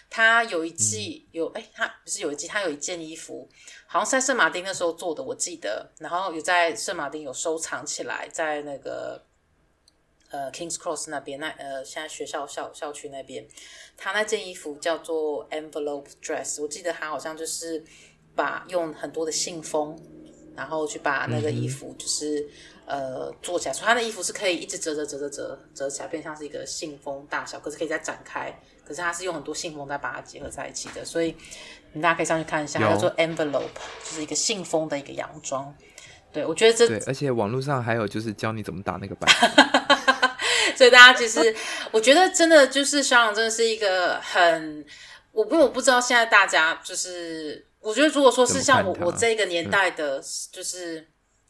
[0.08, 3.50] 他有一季、嗯、有，哎，他不是有一季，他有一件衣服，
[3.88, 9.24] 好像是在圣马丁那时候做的，我记得，然后有在圣马丁有收藏起来，在那个。
[10.30, 13.48] 呃，Kings Cross 那边，那呃，现在学校校校区那边，
[13.98, 17.84] 他那件衣服叫做 Envelope Dress，我记得他好像就是
[18.36, 20.00] 把用很多的信封，
[20.56, 22.42] 然后去把那个衣服就是、
[22.86, 28.54] 嗯、呃做起来，所以他的衣服是可以一直折折折折折折起来，变像是一个信封大小，可是可以再展开，
[28.86, 31.36] 可是他是用很多信封再把它结合在一起的，所以
[31.94, 33.70] 你大家可以上去看一下，叫做 Envelope，
[34.04, 35.76] 就是一个信封的一个洋装。
[36.32, 39.28] 对，我觉得这对，而且网络上还有就是教你怎么打那个版。
[40.80, 41.54] 所以大家其实，
[41.92, 44.86] 我觉得真的就是萧朗，真的是一个很，
[45.34, 51.02] 我因为我不知道现在大家就是，我觉得如果说是像我我这个年代的，就是、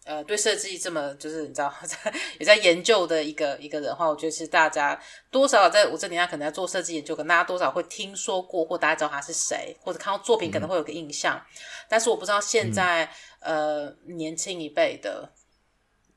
[0.05, 11.45] 嗯、呃对设计这么就是你知道 在也在研究的一个一个人的话，我觉得其实大家多少在我这年代可能在做设计研究，可能大家多少会听说过或大家知道他是谁，或者看到作品可能会有个印象，嗯、
[11.87, 13.07] 但是我不知道现在、
[13.41, 15.31] 嗯、呃年轻一辈的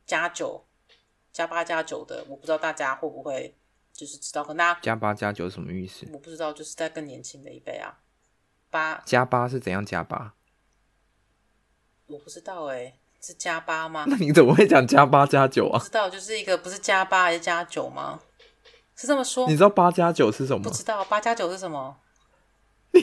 [0.06, 0.64] 加九。
[1.32, 3.56] 加八加九的，我不知道大家会不会
[3.92, 6.06] 就是知道，可能大家加八加九什么意思？
[6.12, 7.98] 我不知道，就是在更年轻的一辈啊。
[8.70, 10.34] 八加八是怎样加八？
[12.06, 14.04] 我不知道哎、欸，是加八吗？
[14.08, 15.78] 那你怎么会讲加八加九啊？
[15.78, 18.20] 不知道，就是一个不是加八还是加九吗？
[18.94, 19.46] 是这么说？
[19.48, 20.62] 你知道八加九是什么？
[20.62, 21.96] 不知道，八加九是什么？
[22.92, 23.00] 你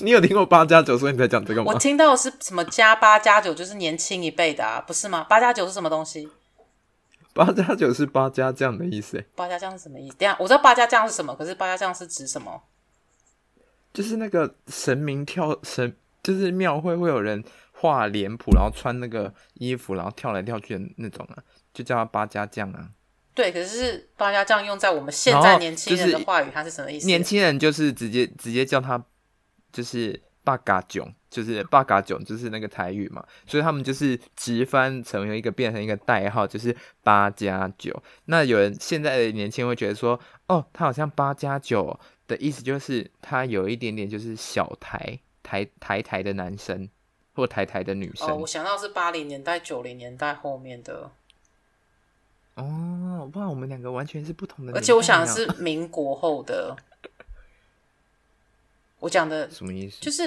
[0.06, 1.72] 你有听过八加九，所以你在讲这个吗？
[1.72, 5.24] 我听到的是什么加八加九，就是年轻一辈的啊，不是吗？
[5.24, 6.28] 八加九是什么东西？
[7.38, 9.24] 八加九是八加酱的意思。
[9.36, 10.16] 八加酱是什么意思？
[10.16, 12.60] 等下我知道八加酱是什么，可是八加酱是指什么？
[13.92, 21.38] 就是那个神明跳神，就是庙会会有人画脸谱，然后穿那个衣服，然后跳来跳去的那种啊，
[21.72, 22.90] 就叫他八加酱啊。
[23.34, 27.06] 对，可是八家将用在我们现在年轻人的话语，它是什么意思？
[27.06, 29.00] 年轻人就是直接直接叫他
[29.72, 38.02] 就是八嘎囧，就是八嘎囧，就是那个台语嘛，所以他们就是直翻成为一个变成一个代号，就是八加九。
[38.26, 46.88] 那有人现在的年轻人会觉得说，哦，他好像八加九的意思就是他有一点点就是小台台台台的男生
[47.34, 48.28] 或台台的女生。
[48.28, 51.10] 哦，我想到是八零年代九零年代后面的。
[52.54, 54.72] 哦，哇，我们两个完全是不同的。
[54.72, 56.74] 而且我想的是民国后的。
[59.00, 59.96] 我讲的什么意思？
[60.00, 60.24] 就是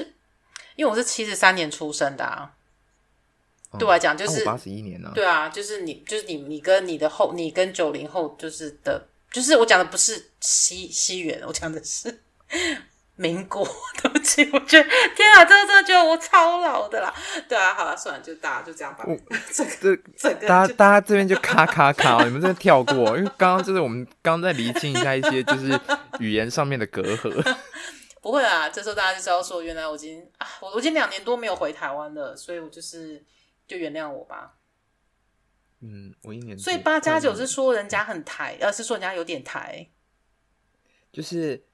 [0.76, 2.52] 因为我是七十三年出生的啊，
[3.72, 5.14] 哦、对我来讲就是八十一年呢、啊。
[5.14, 12.22] 对啊，就是你，就是你，你跟你的后，你跟九零后就是的，就是我讲的不是西西元，我讲的是
[13.16, 13.68] 民国。
[14.02, 17.14] 对不起，我觉得天啊，真的真的觉得我超老的啦。
[17.48, 19.06] 对啊，好了，算了，就大家就这样吧。
[19.54, 25.80] 这个这个，大家大家这边就卡卡卡、哦，你们这边跳过，因为刚刚就是我们刚刚在厘清一下一些就是
[26.20, 27.32] 语言上面的隔阂。
[28.22, 33.26] 不会啊，这时候大家就知道说，原来我已经啊，我我已经两年多没有回台湾了，所以我就是
[33.68, 34.60] 就原谅我吧。
[35.80, 36.56] 嗯，我一年。
[36.58, 39.90] 所以八加九是说人家很台，而、嗯、是说人家有点台，
[41.12, 41.66] 就是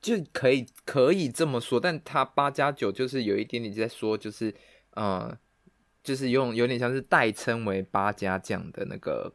[0.00, 4.54] 就可以可以这么说，但他八加九就是有一点点在说，就是
[4.92, 5.38] 呃，
[6.02, 9.34] 就是用有点像是代称为八加将的那个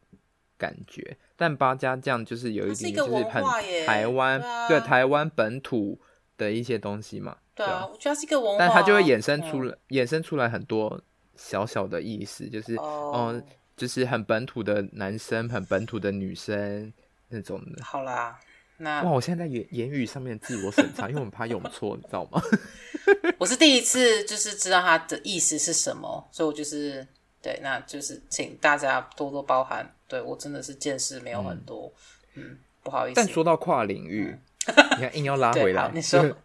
[0.57, 1.15] 感觉。
[1.41, 3.43] 但八家酱就是有一点就是很
[3.83, 5.99] 台湾对台湾本土
[6.37, 11.01] 的一些东西嘛，对啊，我觉得是一个文化，但它就会衍生出来，衍生出来很多
[11.35, 13.41] 小小的意思，就是哦，
[13.75, 16.93] 就是很本土的男生，很本土的女生
[17.29, 17.83] 那种的。
[17.83, 18.39] 好啦，
[18.77, 22.39] 那哇，我现在在言言语上面自我审查，因为我们怕用错，你知道吗？
[23.39, 27.07] 我是第一次就是知道它的意思是什么，所以我就是
[27.41, 29.91] 对，那就是请大家多多包涵。
[30.11, 31.89] 对，我真的是见识没有很多，
[32.33, 33.15] 嗯，嗯，不好意思。
[33.15, 35.89] 但说到跨领域，嗯、你看硬要拉回来。
[35.93, 36.35] 你说，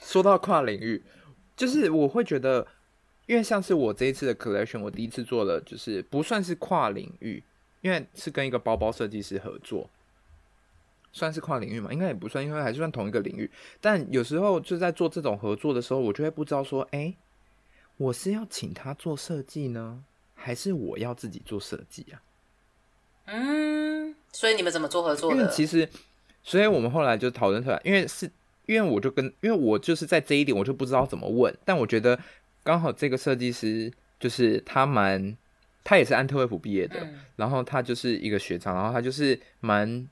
[0.00, 1.00] 说到跨领域，
[1.56, 2.66] 就是我会觉得，
[3.26, 7.40] 因为像是我这一次的 collection，我第一次做了，就是不算是跨领域，
[7.80, 9.88] 因为是跟一个包包设计师合作，
[11.12, 11.92] 算是跨领域嘛？
[11.92, 13.48] 应该也不算，因为还是算同一个领域。
[13.80, 17.14] 但有时候就在做这种合作的时候，我就会不知道说，哎，
[17.98, 20.02] 我是要请他做设计呢，
[20.34, 22.20] 还是我要自己做设计啊？
[23.26, 25.48] 嗯，所以你们怎么做合作的？
[25.48, 25.88] 其实，
[26.42, 28.28] 所以我们后来就讨论出来，因为是，
[28.66, 31.56] 因为我就跟，因为我就是在这一点，我就不知道怎么问。
[31.64, 32.18] 但我觉得
[32.64, 35.36] 刚好这个设计师就是他蛮，
[35.84, 40.08] 他也是安特卫普毕业的，嗯、然后他就是一个学长，然后他就是蛮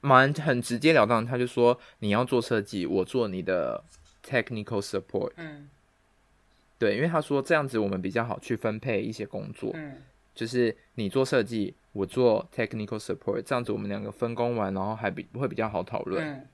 [0.00, 3.84] 蛮很直截了当，他就说你要做设计，我做你的
[4.26, 5.32] technical support。
[5.36, 5.68] 嗯，
[6.78, 9.70] 对，因为他说这样子我们比较好去分配一些工作。
[9.74, 10.02] 嗯。
[10.38, 16.24] 就是你做设计，我做 technical support，这样子我们两个分工完，然后还比会比较好讨论。
[16.24, 16.46] 嗯、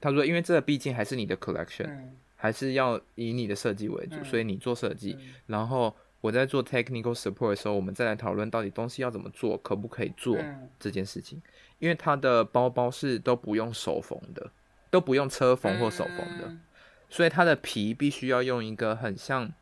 [0.00, 10.38] 他说，因为这毕竟还是你的 collection，、嗯、还是要以你的设计为主，嗯、所以你做设计，嗯、然后我在做 technical support 的时候，我们再来讨论到底东西要怎么做，可不可以做
[10.78, 11.38] 这件事情。
[11.38, 11.42] 嗯、
[11.80, 14.48] 因为他的包包是都不用手缝的，
[14.90, 16.60] 都不用车缝或手缝的，嗯、
[17.10, 19.52] 所以它的皮必须要用一个很像。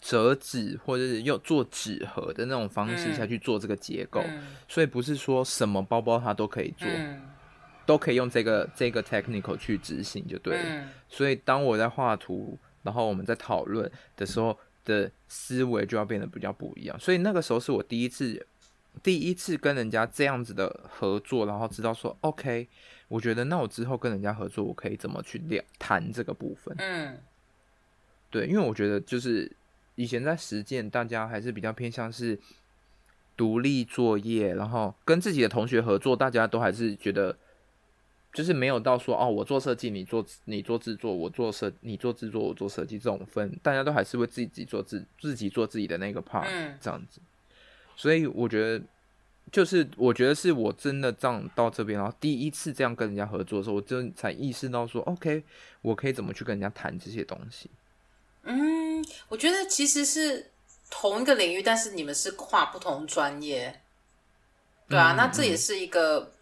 [0.00, 7.20] 折纸或者是用做纸盒的那种方式下去做这个结构，嗯、所以不是说什么包包它都可以做，嗯、
[7.84, 10.62] 都可以用这个这个 technical 去执行就对了。
[10.64, 16.98] 嗯、所以当我在画图，然后我们在讨论的时候的思维就要变得比较不一样。
[16.98, 18.46] 所以那个时候是我第一次
[19.02, 22.66] 第一次跟人家这样子的合作，然后知道说 OK，
[23.08, 26.74] 我觉得那我之后跟人家合作，我可以怎么去聊谈这个部分。
[26.78, 27.18] 嗯，
[28.30, 29.52] 对，因为我觉得就是。
[30.00, 32.38] 以前在实践，大家还是比较偏向是
[33.36, 37.36] 独立作业，然后跟自己的同学合作，大家都还是觉得
[38.32, 46.46] 就是没有到说哦，我做设计，你做你做制作，我做设你做制作，我做设计这种分，大家都还是会自己做自自己做自己的那个 part，
[46.80, 47.20] 这样子。
[47.94, 48.82] 所以我觉得
[49.52, 55.44] 就是我觉得是我真的这样到这边，然后第一次这样跟人家合作的时候，我真才意识到说，OK，
[55.82, 57.68] 我可以怎么去跟人家谈这些东西。
[58.42, 60.50] 嗯，我觉得其实是
[60.90, 63.80] 同一个领域，但是你们是跨不同专业，
[64.88, 66.32] 对啊，嗯、那这也是一个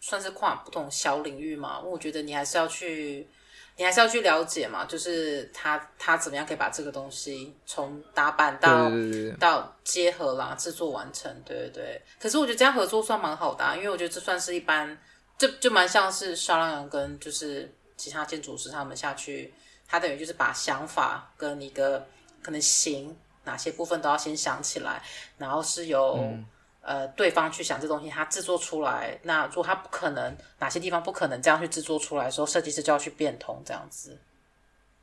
[0.00, 1.80] 算是跨不同小领域嘛。
[1.80, 3.28] 我觉得你还是要去。
[3.76, 8.88] 你还是要去了解嘛，就是他他怎么样可以把这个东西从打板到
[9.40, 12.02] 到结合啦，制作完成，对对对。
[12.20, 14.96] 可是我觉得这样合作算蛮好的啊，因为我觉得这算是一般，
[15.36, 19.52] 就就蛮像是沙朗洋跟就是其他建筑师他们下去，
[19.86, 22.06] 他等于就是把想法跟一个
[22.42, 25.02] 可能行哪些部分都要先想起来，
[25.38, 26.18] 然后是由。
[26.20, 26.46] 嗯
[26.86, 34.20] 呃，对方去想这东西，他制作出来，那如果他不可能，哪些地方不可能这样去制作出来的时候，设计师就要去变通，这样子，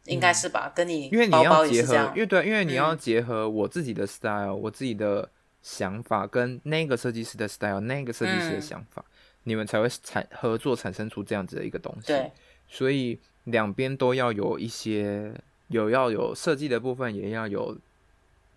[0.05, 0.67] 应该是吧？
[0.67, 5.27] 嗯、跟你因为你要结合，因为对，因为你要结合我自己的 style，、嗯、我自己的
[5.63, 9.11] 想法跟那个设计师的 style，那个设计师的想法，嗯、
[9.45, 12.09] 你们才会产合作产生出这样子的一个东西。
[12.09, 12.31] 对，
[12.67, 15.33] 所以两边都要有一些
[15.67, 17.77] 有要有设计的部分，也要有。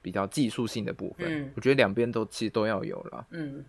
[0.05, 3.27] 比较技术性的部分，嗯、我觉得两边都其实都要有了。
[3.31, 3.65] 嗯，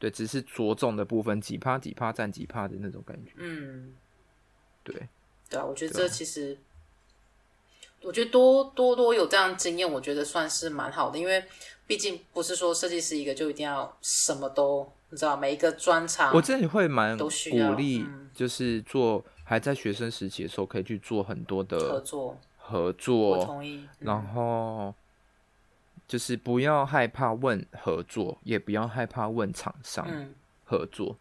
[0.00, 3.30] 对，只是着重的部分几趴几趴占几趴的那种感觉。
[3.36, 3.94] 嗯，
[4.82, 4.92] 对，
[5.48, 6.58] 对啊，我觉得这其实，
[8.00, 11.44] 啊、我觉得多多多有这样经验，我觉得算是蛮好的，因为
[11.86, 17.28] 毕竟不是说设计师一个就一定要什么都，你知道，每一个专长，我真的会蛮鼓
[17.76, 23.38] 励，就是做还在学生时期的时候，可以去做很多的合作合作。
[23.38, 23.78] 我同意。
[23.78, 24.94] 嗯、然后。
[26.06, 30.08] 就是不要害怕问合作，也不要害怕问厂商
[30.64, 31.10] 合作。
[31.10, 31.20] 嗯、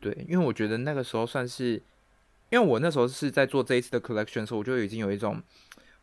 [0.00, 1.80] 对，因为我觉得那个时候算是，
[2.50, 5.40] 因为我那时候是在做这一次的 collection 的时候，我就已经有一种，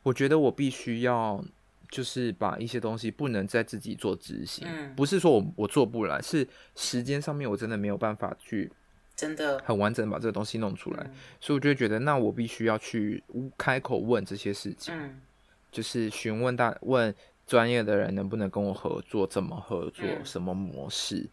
[0.01, 1.43] 我觉得我必须要，
[1.89, 4.65] 就是把一些东西不能再自己做执行。
[4.65, 8.71] 嗯、不是说我我做不来，是时间上面我真的没有办法去，
[9.15, 13.23] 真的很完整把这个东西弄出来，嗯、所以我就觉得，那我必须要去
[13.57, 15.21] 开口问这些事情，嗯、
[15.71, 17.13] 就是询问大问。
[17.47, 19.27] 专业的人能不能跟我合作？
[19.27, 20.03] 怎么合作？
[20.23, 21.17] 什么模式？
[21.17, 21.29] 嗯、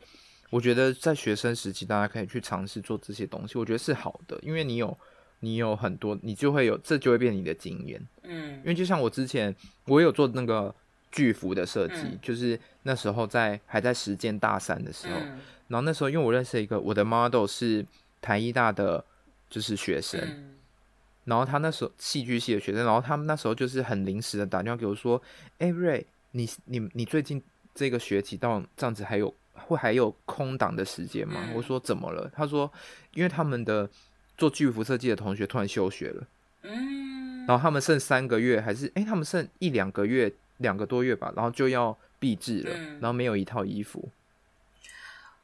[0.50, 3.56] 我觉得在学生时期，大家可以去尝试做这些东西。
[3.56, 4.94] 我觉得是好的，因为你有
[5.40, 8.06] 你有很多，你就会有，这就会变你的经验。
[8.24, 10.74] 嗯，因为就像我之前，我有做那个
[11.10, 15.40] 巨幅的设计，嗯、就是那时候在还在实践大三的时候，嗯、
[15.72, 17.84] 然后那时候因为我认识一个我的 model 是
[18.20, 19.02] 台艺大的，
[19.48, 20.20] 就是学生。
[20.20, 20.48] 嗯
[21.24, 25.22] 然后他那时候戏剧系的学生，然后他们那时候就是很临时的打电话给我说
[25.60, 27.40] ：“哎，Ray，你你你最近
[27.72, 32.68] 这个学期到这样子还有会还有空档的时间吗？”嗯、我说：“怎么了？”他说
[33.14, 33.88] ：“因为他们的
[34.36, 36.26] 做剧服设计的同学突然休学了，
[36.62, 44.08] 嗯，然后他们剩三个月还是哎，他们剩一两个月两个多月吧，然后就要毕制了，嗯、然后没有一套衣服，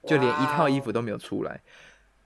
[0.09, 1.61] 就连一套衣服都没有出来。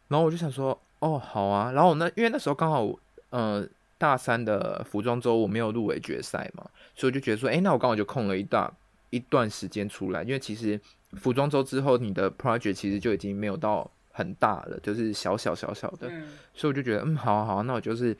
[0.08, 1.72] 然后我就想说：哦，好啊。
[1.72, 2.90] 然后我那因为那时候刚好。
[3.32, 3.66] 呃，
[3.96, 8.70] 大三的服装周我没有入围决赛嘛，所以我就觉得说，哎、欸，那我刚好就空了一大
[9.08, 10.78] 一段时间出来，因为其实
[11.14, 18.14] 服装周之后，你的 project 其实就已经没有到很大了，就是小小小小的，嗯、所以我就觉得，嗯，好啊好啊，那我就是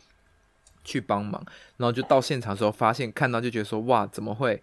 [0.82, 1.44] 去帮忙，
[1.76, 4.62] 然后就到现场的时候，发现看到就觉得说，哇，怎么会？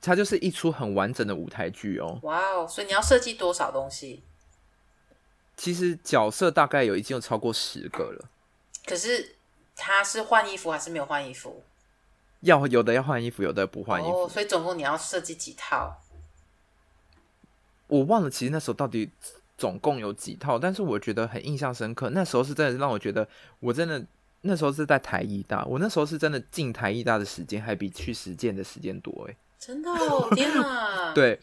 [0.00, 4.22] 它就是一出很完整的舞台剧哦，哇哦，所以你要设计多少东西？
[5.56, 8.28] 其实角色大概有已经有超过十个了，
[8.86, 9.32] 可是。
[9.78, 11.62] 他是换衣服还是没有换衣服？
[12.40, 14.24] 要有的要换衣服，有的不换衣服。
[14.24, 16.00] 哦，所以总共你要设计几套？
[17.88, 19.10] 我忘了，其实那时候到底
[19.58, 22.08] 总共有几套，但是我觉得很印象深刻。
[22.08, 23.28] 那时候是真的让我觉得，
[23.60, 24.02] 我真的
[24.40, 29.36] 那时候是在台艺大，我那时候是真的进台艺大的时间还比去实践的时间多哎！
[29.58, 31.12] 真的哦，天哪！
[31.14, 31.40] 对，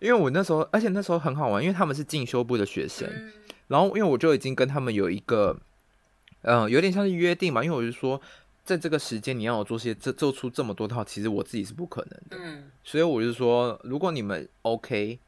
[0.00, 3.32] 因为我那时候，而且那时候很好玩，因为他们是进修部的学生，嗯、
[3.68, 5.56] 然后因为我就已经跟他们有一个。
[6.42, 8.18] 嗯，有点像是约定嘛，因为我就说，
[8.64, 12.38] 在这个时间你要我做些这做出这么多套，其实我自己是不可能的。
[12.42, 15.18] 嗯，所以我就说，如果你们 OK，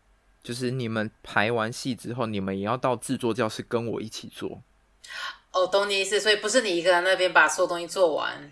[0.42, 4.62] 就是你们排完戏之后，你们也要到制作教室跟我一起做。
[5.53, 8.51] 哦，懂你意思，所以不是你一个人那边把所有东西做完。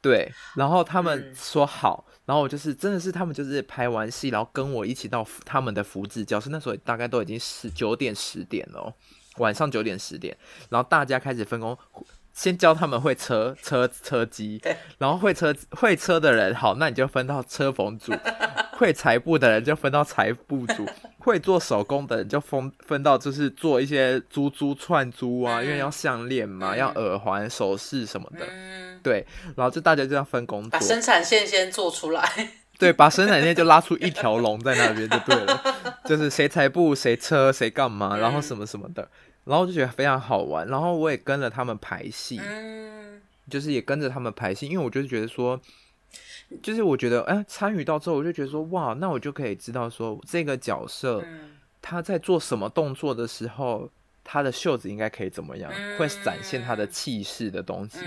[0.00, 8.94] 对，然后他们说好，嗯、然后我就是真的是他们就是拍完戏，然后跟我一起到他们的福字教室，那时候大概都已经十九点十点了。
[9.38, 10.34] 晚上九点十点，
[10.70, 11.76] 然后大家开始分工，
[12.36, 14.60] 先教他们会车车车机，
[14.98, 18.12] 然后会车会车的人好，那你就分到车缝组；
[18.76, 20.84] 会裁布的人就分到裁布组；
[21.18, 28.46] 会做手工的人就分分到就是做一些珠珠串珠啊，因为要项链嘛，要耳环、首饰什么的。
[29.02, 29.26] 对，
[29.56, 32.28] 然后就大家就要分工，把生产线先做出来。
[32.78, 35.62] 对，把生产线就拉出一条龙在那边就对了，
[36.04, 39.08] 就是谁裁布谁车谁干嘛，然后什么什么的，
[39.46, 42.40] 然后就觉得非常好玩，然后我也跟着他们排戏，
[43.48, 45.58] 就是也跟着他们排戏，因为我就觉得说，
[46.60, 51.24] 就是我觉得哎，参与到之后我就觉得说哇，那我就可以知道说这个角色
[51.80, 53.88] 他在做什么动作的时候，
[54.24, 58.00] 他的袖子应该可以怎么样，会展现他的气势的东西，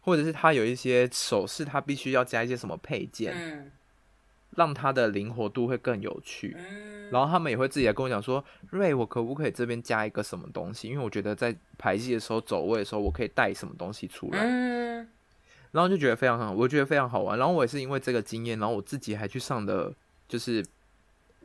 [0.00, 3.72] 或者是他有一些手势，他必须要加一些什么配件。
[4.56, 10.88] 让他的灵活度会更有趣，嗯、然后他们也会自己来跟我讲说：“瑞，我可不可以这边加一个什么东西？
[10.88, 14.40] 因为我觉得在排戏的时候走位的时候，我可以带什么东西出来。
[14.40, 15.08] 嗯”
[15.72, 17.36] 然后就觉得非常好，我觉得非常好玩。
[17.36, 19.92] 然后我也是因为这个经验，然后我自己还去上的
[20.28, 20.64] 就是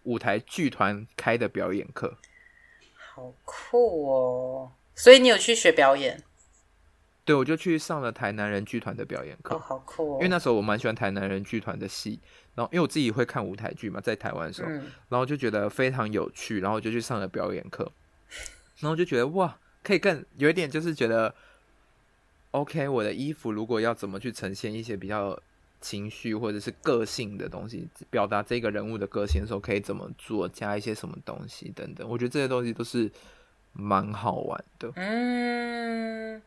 [0.03, 2.15] 舞台剧团开的表演课，
[3.15, 4.71] 好酷哦！
[4.93, 6.21] 所以你有去学表演？
[7.25, 10.17] 对，我就去上了台南人剧团的表演课，哦，好酷哦！
[10.17, 12.19] 因为那时候我蛮喜欢台南人剧团的戏。
[12.59, 17.89] 然后，因为我自己会看舞台剧嘛，在台湾的时候，嗯、然后就觉得非常有趣，然后就去上了表演课，
[18.79, 21.33] 然后就觉得哇，可以更有一点，就是觉得
[22.51, 25.41] ，OK，我的衣服如果要怎么去呈现一些比较
[25.79, 33.09] 情绪或者是个性的东西，表达这个人物的个性的时候，可以怎么做，加一些什么东西等等，我觉得这些东西都是
[33.71, 34.91] 蛮好玩的。
[34.97, 36.41] 嗯，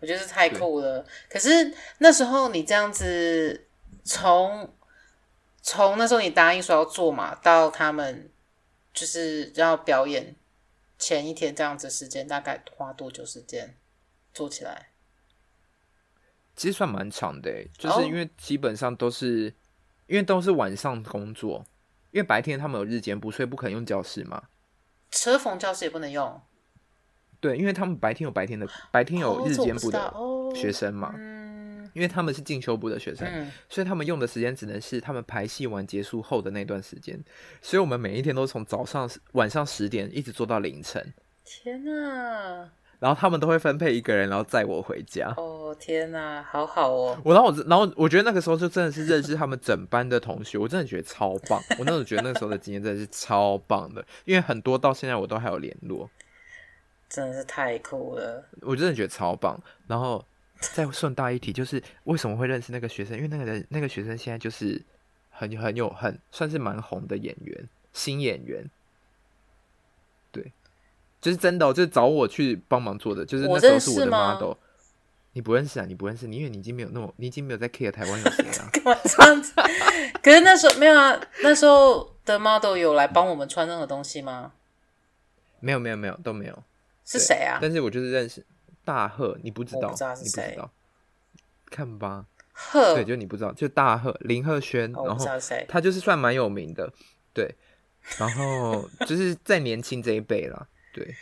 [0.00, 1.06] 我觉得是太酷了。
[1.30, 3.64] 可是那时候你这样子
[4.04, 4.68] 从。
[5.62, 8.30] 从那时候你答应说要做嘛，到他们
[8.92, 10.34] 就是要表演
[10.98, 13.76] 前一天这样子时间，大概花多久时间
[14.34, 14.88] 做起来？
[16.56, 19.54] 其实算蛮长的，就是因为基本上都是、哦、
[20.08, 21.64] 因为都是晚上工作，
[22.10, 24.42] 因为白天他们有日间部，所以不可能用教室嘛。
[25.10, 26.40] 车缝教室也不能用。
[27.40, 30.12] 对，因为他们白天有白天的，白天有日间部的
[30.54, 31.14] 学生嘛。
[31.16, 31.41] 哦
[31.92, 37.22] 因为他们是进修部的学生，嗯、所以他们用的时间只能是他们排戏完结束后的那段时间。
[37.60, 41.12] 所以我们每一天都从早上晚上十点一直做到凌晨。
[41.44, 42.70] 天哪！
[42.98, 45.34] 然后他们都会分配一个人，然后载我回家。
[45.36, 47.20] 哦天哪，好好哦！
[47.24, 51.60] 我然后我然后我觉得那个时候就真的是认识他们整班的同学，我真的觉得超棒。
[51.80, 56.08] 我那时候觉得那个时候的经验真的是超棒的，因为很多到现在我都还有联络，
[57.08, 58.48] 真的是太酷了。
[58.60, 59.60] 我真的觉得超棒。
[59.88, 60.24] 然后。
[60.74, 63.16] 再顺带一提，就是为什么会认识那个学生？
[63.16, 64.80] 因为那个人，那个学生现在就是
[65.30, 68.70] 很很有很算是蛮红的演员，新演员。
[70.30, 70.52] 对，
[71.20, 74.54] 就是真的、哦，就是找我去帮忙做的，就是那时候是我的 model。
[75.34, 75.86] 你不认识啊？
[75.86, 76.26] 你不认识？
[76.26, 78.68] 你因为你已经没有那么，你已经没有在 care 台湾有谁啊？
[78.72, 79.54] 干嘛这样子？
[80.22, 84.52] 可是那时候没有啊，那时候的 model 有来帮我们穿任何东西吗？
[85.60, 86.62] 没有，没有，没有，都没有。
[87.06, 87.58] 是谁啊？
[87.62, 88.44] 但是我就是认识。
[88.84, 90.42] 大赫，你不知道，不知道是谁？
[90.42, 90.70] 你不知道，
[91.70, 92.26] 看吧。
[92.52, 95.26] 赫，对，就你不知道，就大赫林赫轩，哦、然后
[95.66, 96.92] 他就是算蛮有名的，
[97.32, 97.54] 对。
[98.18, 101.14] 然后 就是在年轻这一辈啦，对，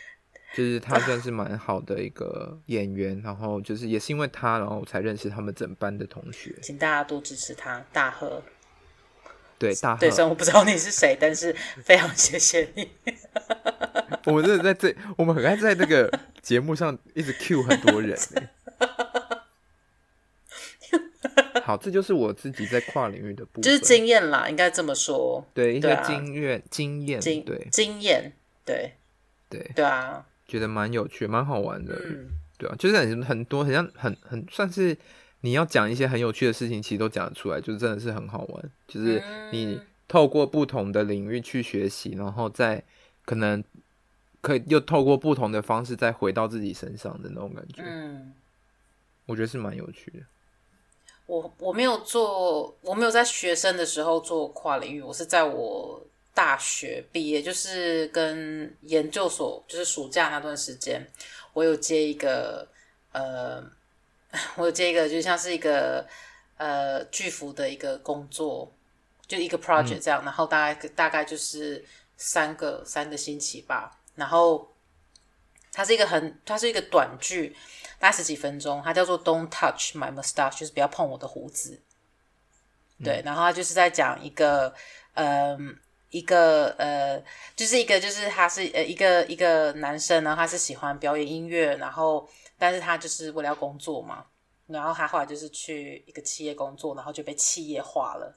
[0.55, 3.21] 就是他算是蛮好的一个演员。
[3.21, 6.53] 然后就是也是因为他，然后我才认识他们整班的同学。
[6.61, 8.41] 请大家多支持他，大贺。
[9.61, 9.99] 对，大贺。
[9.99, 12.89] 对，虽然我不知道你是谁，但是非常谢谢你。
[14.25, 18.17] 我们真的在这，我们很爱在这个节目上一直 cue 很多人。
[21.63, 25.45] 好，这就是我自己在跨领域的部分，就是经验啦，应该这么说。
[25.53, 28.33] 对，一些经验、经验，对，经验，
[28.65, 28.93] 对，
[29.47, 31.95] 对，对啊，觉得蛮有趣，蛮好玩的，
[32.57, 34.97] 对啊，就是很很多，很像很很算是
[35.41, 38.71] 你要讲一些很有趣的事情，其实都讲得出来，就真的是很好玩。
[38.87, 39.21] 就是
[39.51, 42.83] 你透过不同的领域去学习，然后再
[43.25, 43.63] 可能。
[44.43, 48.33] 可以又透过不同的方式再回到自己身上的那种感觉，嗯，
[49.27, 50.17] 我觉得是蛮有趣的。
[51.27, 61.07] 我我没有做，我没有在学生的时候做跨领域，我是在我大学毕业，就是跟研究所，就是暑假那段时间，
[61.53, 62.67] 我有接一个，
[63.11, 63.63] 呃，
[64.55, 66.07] 我有接一个，就像是一个
[66.57, 68.71] 呃巨幅的一个工作，
[69.27, 71.83] 就一个 project 这样，嗯，然后大概大概就是
[72.17, 73.97] 三个三个星期吧。
[74.15, 74.71] 然后，
[75.71, 77.55] 它是一个很，它是一个短剧，
[77.97, 78.81] 大概十几分钟。
[78.83, 81.81] 它叫做《Don't Touch My Mustache》，就是不要碰我的胡子。
[83.03, 84.73] 对，嗯、然后它就是在讲一个，
[85.13, 85.75] 嗯、呃，
[86.09, 87.23] 一个呃，
[87.55, 92.29] 就是一个，就是他是呃一个一个男生呢，他是喜欢表演音乐，然后
[92.61, 94.23] 但是他就是为了要工作嘛，
[94.67, 98.35] 然后他后来就是去一个企业工作，然后就被企业化了。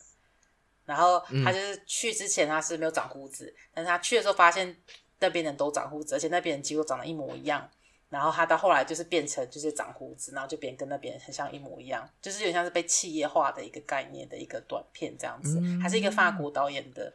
[0.86, 4.74] 然后他就是去之前他是没有长胡子，嗯、但是他去的时候发现。
[5.20, 7.66] 那边人都长胡子，而且那边人几乎长得一模一样。
[8.10, 17.10] 然后他到后来就是变成就是长胡子，然后就变跟那边很像一模一样，就是有点像是被企业化的一个概念的一个短片这样子，嗯、还是一个法国导演的，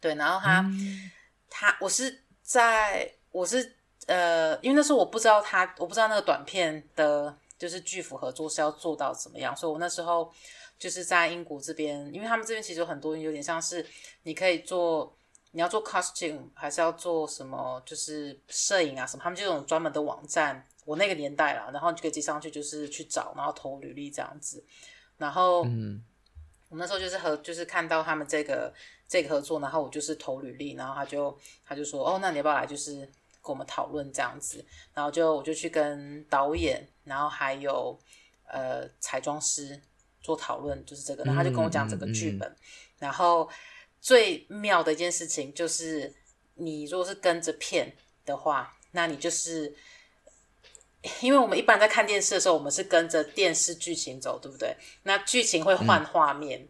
[0.00, 1.10] 对，然后他、嗯、
[1.50, 3.76] 他我是在我是
[4.10, 10.30] 呃，因为那时候我不知道他我不知道那个短片的就是巨幅合作是要做到怎么样，所以我那时候
[10.78, 13.86] 就是在英国这边，因为他们这边其实有很多有点像是
[14.24, 15.14] 你可以做。
[15.52, 17.82] 你要做 costume 还是要做什么？
[17.84, 19.20] 就是摄影啊什么？
[19.24, 20.64] 他们就有种专门的网站。
[20.84, 24.62] 我那个年代啦，然后你就可以接上去，就是去找，然后投履历这样子。
[25.18, 26.00] 然后，嗯，
[26.68, 28.72] 我那时候就是和就是看到他们这个
[29.08, 31.36] 这个合作，然后我就是投履历，然后他就
[31.66, 32.64] 他就说，哦，那你要不要来？
[32.64, 33.10] 就是
[33.42, 34.64] 跟我们讨论这样子。
[34.94, 37.98] 然后就我就去跟导演，然后还有
[38.46, 39.80] 呃彩妆师
[40.20, 41.24] 做讨论，就是这个。
[41.24, 42.56] 然后他就跟我讲整个剧本，嗯嗯嗯、
[42.98, 43.48] 然后。
[44.02, 46.10] 最妙的一件事情就是，
[46.54, 49.76] 你如果是跟着片的话，那你就是，
[51.20, 54.74] 因为我们一般在看电视的时候，我们是跟着电视剧情走，对不对？
[55.02, 56.68] 那剧情会换画面，嗯、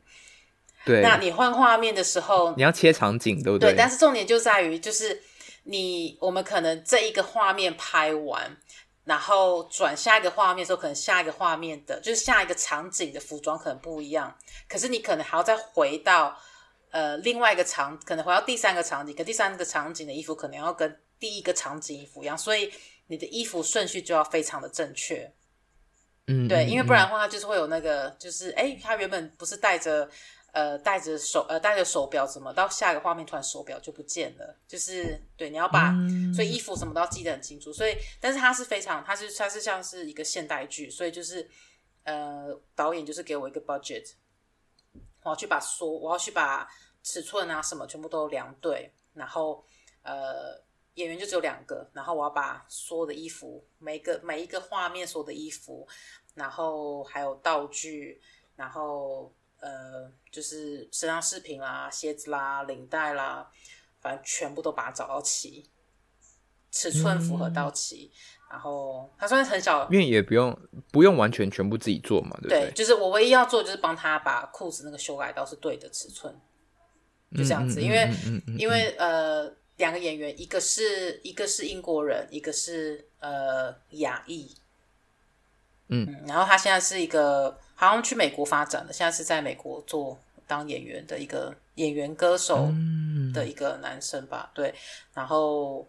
[0.86, 1.02] 对。
[1.02, 3.70] 那你换画面的时候，你要切场景，对不对？
[3.70, 3.76] 对。
[3.76, 5.22] 但是重点就在于，就是
[5.64, 8.56] 你我们可能这一个画面拍完，
[9.04, 14.36] 然后转下一个画面的时候，可能下一个画面的，就是下一个场景的服装可能不一样，
[14.68, 16.36] 可是你可能还要再回到。
[16.92, 22.68] 呃，另外一个场可能回到第三个场景，跟第三个场景的衣服可能要跟第一个场景衣服一样，所以
[23.06, 25.32] 你的衣服顺序就要非常的正确。
[26.26, 30.10] 嗯，对，因为不然的话，就是会有那个，就是哎，他原本不是带着
[30.52, 34.56] 呃戴着手呃戴着手表，怎么到下一个画面突然手表就不见了？
[34.66, 37.72] 就是对，你要把、嗯、所以衣服什么都要记得很清楚。
[37.72, 41.48] 所以，但是它是非常，它是它是像是一个现代剧，所以就是
[42.04, 44.12] 呃导演就是给我一个 budget。
[45.22, 46.66] 我要去把说，我要去把
[47.02, 49.64] 尺寸啊什么全部都量对，然后
[50.02, 50.58] 呃
[50.94, 55.86] 演员就只有两个，然后我要把所有的衣服，每个每一个画面所有的衣服，
[56.34, 58.20] 然后还有道具，
[58.56, 63.50] 然后呃就是身上饰品啦、鞋子啦、领带啦，
[64.00, 65.70] 反正全部都把它找到齐，
[66.70, 68.12] 尺寸符合到齐。
[68.14, 70.58] 嗯然后他虽然很小，因为也不用
[70.90, 72.60] 不用完全全部自己做嘛，对不对？
[72.62, 76.34] 对，就是我唯一要做就是帮他把裤子那个修改到是对的尺寸，
[77.36, 77.80] 就这样子。
[77.80, 78.10] 嗯、因为、
[78.58, 84.52] 因为呃两个演员，一个是一个是英国人，一个是呃亚裔，
[85.86, 87.56] 嗯，嗯，然后他现在是一个
[87.86, 92.72] 好像去美国发展了，现在是在美国做当演员的一个演员歌手
[93.34, 94.74] 的一个男生吧，嗯、对，
[95.14, 95.86] 然后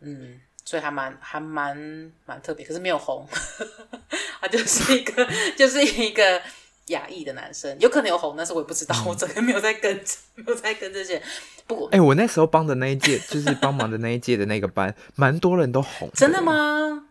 [0.00, 0.40] 嗯。
[0.64, 1.76] 所以还蛮还蛮
[2.24, 3.26] 蛮特别，可是没有红，
[4.40, 6.40] 他就是一个 就是一个
[6.86, 9.92] 亚裔的男生，有可能有红，但是我也不知道，我整个没有在跟，
[10.36, 11.20] 没有在跟这些。
[11.66, 17.08] 不过，哎、欸，我那时候帮的那一届，就是帮忙的那一届的那个班，蛮多人都红，真的吗？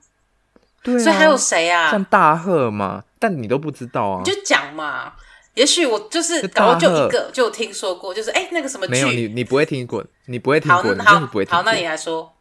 [0.83, 1.91] 对、啊，所以还有谁啊？
[1.91, 4.21] 像大赫嘛，但你都不知道啊？
[4.25, 5.13] 你就讲嘛，
[5.53, 12.33] 也许我就是搞就一个就听说过，就是哎、欸、那个什么剧，没有你你不会听过，你不会听过，好，你不会听过，好，那你来说。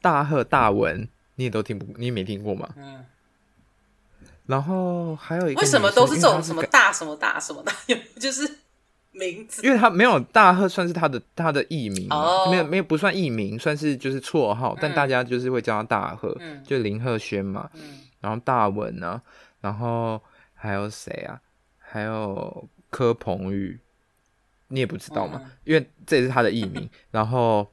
[0.00, 2.68] 大赫大文，你也都听不，你也没听过吗？
[2.76, 3.04] 嗯。
[4.46, 7.72] 然后还有一个，为什么都是这种什么大什么大什么大，
[8.20, 8.46] 就是
[9.14, 9.62] 名字？
[9.66, 17.70] 因为他没有大贺，算是他的他的艺名，哦、没有没有不算艺名，算是就是绰号，嗯、但大家就是会叫他大贺，嗯、就林贺轩嘛。
[17.74, 18.00] 嗯。
[18.20, 19.22] 然后大文啊，
[19.60, 20.20] 然后
[20.52, 21.40] 还有谁啊？
[21.78, 23.78] 还有柯鹏宇，
[24.68, 25.40] 你也不知道吗？
[25.42, 27.66] 嗯、因为这也是他的艺名， 然后。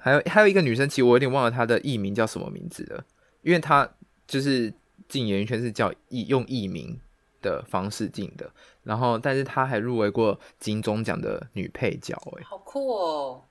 [0.00, 3.04] 还有还有一个女生，其实我有点忘了她的艺名叫什么名字了，
[3.42, 3.86] 因为她
[4.28, 4.72] 就是
[5.08, 6.96] 进演艺圈是叫艺用艺名
[7.42, 8.48] 的方式进的，
[8.88, 13.42] 然后但是她还入围过金钟奖的女配角，哎，好酷哦！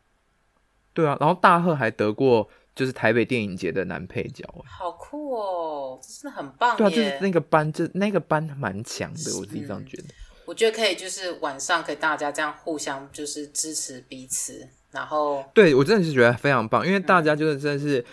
[0.93, 6.75] 对啊，然后大赫还得过就是台北电影节的男配角，好酷哦，这真的很棒。
[6.75, 10.05] 对啊，就是那个班，就那个班蛮强的，我自己这样觉得。
[10.45, 14.67] 我觉得可以，就是晚上可以大家这样互相就是支持彼此。
[14.89, 18.05] 然后，对我真的是觉得非常棒，因为大家就是真的是，嗯、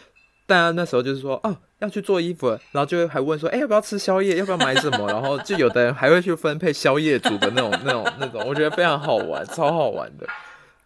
[0.46, 4.36] 大家那时候就是说，哦，要去做衣服，然后就会还问说，哎，要不要吃宵夜？
[4.36, 5.06] 要不要买什么？
[5.12, 10.26] 然后就有的人还会去分配宵夜组的那种、 那种、那种，我觉得非常好玩，超好玩的。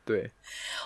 [0.05, 0.31] 对，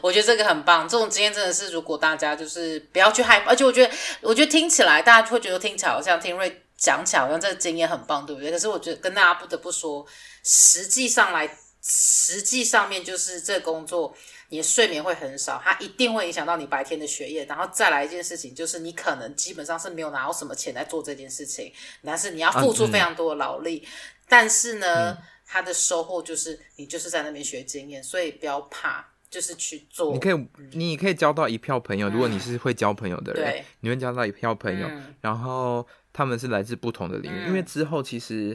[0.01, 8.51] 我觉得这个很棒，这种经验真的是，如果大家就是不要去害怕，而且我觉得，我觉得听起来大家会觉得听起来好像听瑞讲起来好像这个经验很棒，对不对？
[8.51, 10.05] 可是我觉得跟大家不得不说，
[10.43, 11.49] 实际上来，
[11.83, 14.13] 实际上面就是这工作。
[14.53, 17.43] 你的睡眠会很少，它一定会影响到你白天的学业。
[17.47, 21.73] 然后再来一件事情，就是你可能基本上是没有拿到什么钱来做这件事情，
[22.05, 23.79] 但是你要付出非常多的劳力。
[23.79, 23.89] 啊嗯、
[24.29, 30.13] 但是呢，嗯、它的收获就是你就是在那边学经验，所以不要怕，就是去做。
[30.13, 32.11] 你可以，你可以交到一票朋友。
[32.11, 34.87] 嗯、如果你是会交朋友的人，你会交到一票朋友。
[34.87, 38.55] 嗯、然后他们是来自不同的领域，嗯、因为之后其实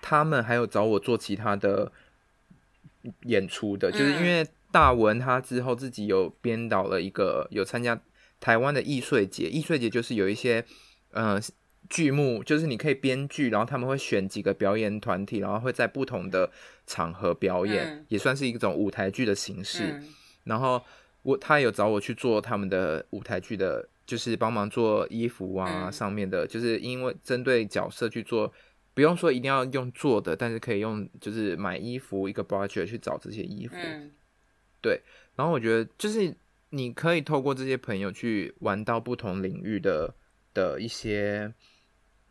[0.00, 1.92] 他们还有找我做其他的
[3.24, 8.00] 演出的，嗯、就是因为大文他之后自己有编导了一个，有参加
[8.40, 9.48] 台湾的易碎节。
[9.48, 10.64] 易碎节就是有一些，
[11.12, 11.40] 呃。
[11.90, 16.50] 剧目就是你可以编剧，然后他们会选几个表演团体，然后会在不同的
[16.86, 19.92] 场合表演，嗯、也算是一种舞台剧的形式。
[19.92, 20.08] 嗯、
[20.44, 20.82] 然后
[21.22, 28.50] 我他有找我去做他们的舞台剧的，就是帮忙做衣服啊、嗯、上面的，就是因为针对角色去做，
[28.94, 33.76] 不用说一定要用做的，但是可以用就是买衣服一个 budget 去找这些衣服。
[33.76, 34.10] 嗯、
[34.84, 35.00] 对，
[35.34, 36.36] 然后我觉得就是
[36.68, 40.14] 你可以透过这些朋友去玩到不同领域的
[40.52, 41.54] 的一些。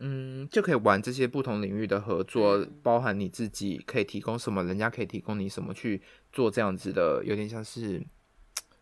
[0.00, 6.02] 嗯，就可以玩这些不同领域的合作，嗯、包含你自己可以提供什么，人家可以提供你什么去
[6.32, 8.02] 做这样子的，有点像是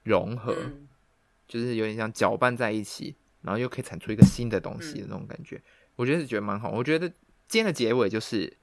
[0.05, 0.89] 融合，嗯、
[1.47, 5.57] 就是有点像搅拌在一起，然后又可以产出一个新的东西的那种感觉。
[5.57, 5.62] 嗯、
[5.97, 6.70] 我觉得是觉得蛮好。
[6.70, 7.07] 我觉得
[7.47, 8.57] 今天的结尾就是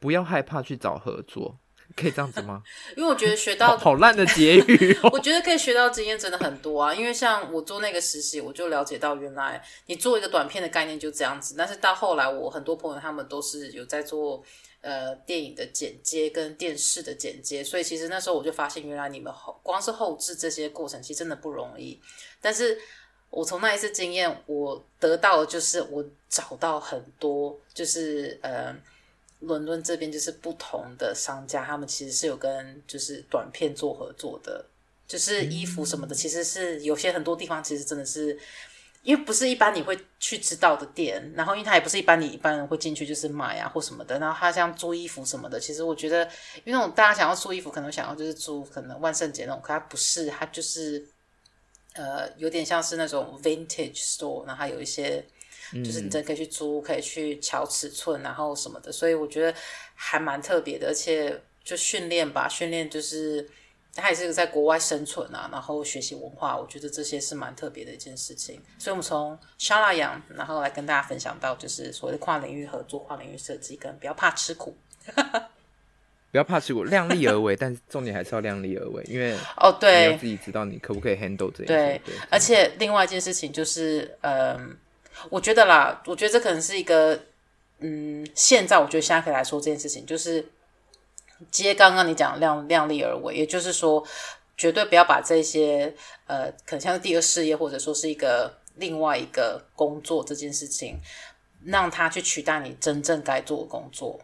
[0.00, 1.60] 不要害怕去找合作。
[1.96, 2.62] 可以这样子吗？
[2.96, 5.10] 因为我觉得学到好烂的结语、哦。
[5.12, 6.94] 我觉得可以学到经验真的很多啊。
[6.94, 11.54] 因为像我做那个实习，我就了解到原来你做一个短片的概念就这样子。
[11.58, 14.42] 但是到后来，我很多朋友他们都是有在做
[14.80, 22.00] 呃电影的剪接跟电视的剪接，所以其实那时候我就发现，原来你们后光是后置这些过程其实真的不容易。
[22.40, 22.78] 但是
[23.30, 28.74] 我从那一次经验，我得到的就是我找到很多就是呃。
[29.40, 34.62] 伦敦这边就是不同的商家，他们其实是有跟就是短片做合作的，
[35.08, 38.38] 就是衣服什么的，其实是有些很多地方其实真的是，
[39.02, 46.22] 因为不是一般你会去知道的店，然后因为它也不是一般你一般人会进去就是买啊或什么的，然后他像租衣服什么的，其实我觉得，
[46.64, 51.08] 因为那种大家想要租衣服，可能想要就是租可能万圣节那种，可它不是，它就是
[51.94, 55.24] 呃有点像是那种 vintage store，然后还有一些。
[55.72, 59.54] 就是你真的可以去租，可以去瞧尺寸，然后什么的，所以我觉得
[59.94, 63.48] 还蛮特别的，而且就训练吧，训练就是
[63.94, 68.60] 他也是在国外生存啊，然后学习文化，我觉得这些是蛮特别的一件事情。
[68.78, 74.76] 所以，我们从沙拉羊，然后来跟大家分享到，就是所谓的跨领域合作、跨领域设计，跟不要怕吃苦，
[76.32, 81.66] 不要怕吃苦，量力而为，但是重点还是要量力而为，因为哦，对，你要自己知道你可不可以 handle 这些。
[81.66, 84.76] 对，对而且另外一件事情就是，嗯。
[85.28, 87.18] 我觉得啦，我觉得这可能是一个，
[87.80, 90.46] 嗯，现在我觉得现在可以来说这件事情，就是
[91.50, 94.02] 接刚刚你讲量量力而为，也就是说，
[94.56, 95.94] 绝对不要把这些
[96.26, 100.98] 呃，可能像是第二事业或者说是一个另外一个工作这件事情，
[101.64, 104.18] 让它去取代你真正该做的工作。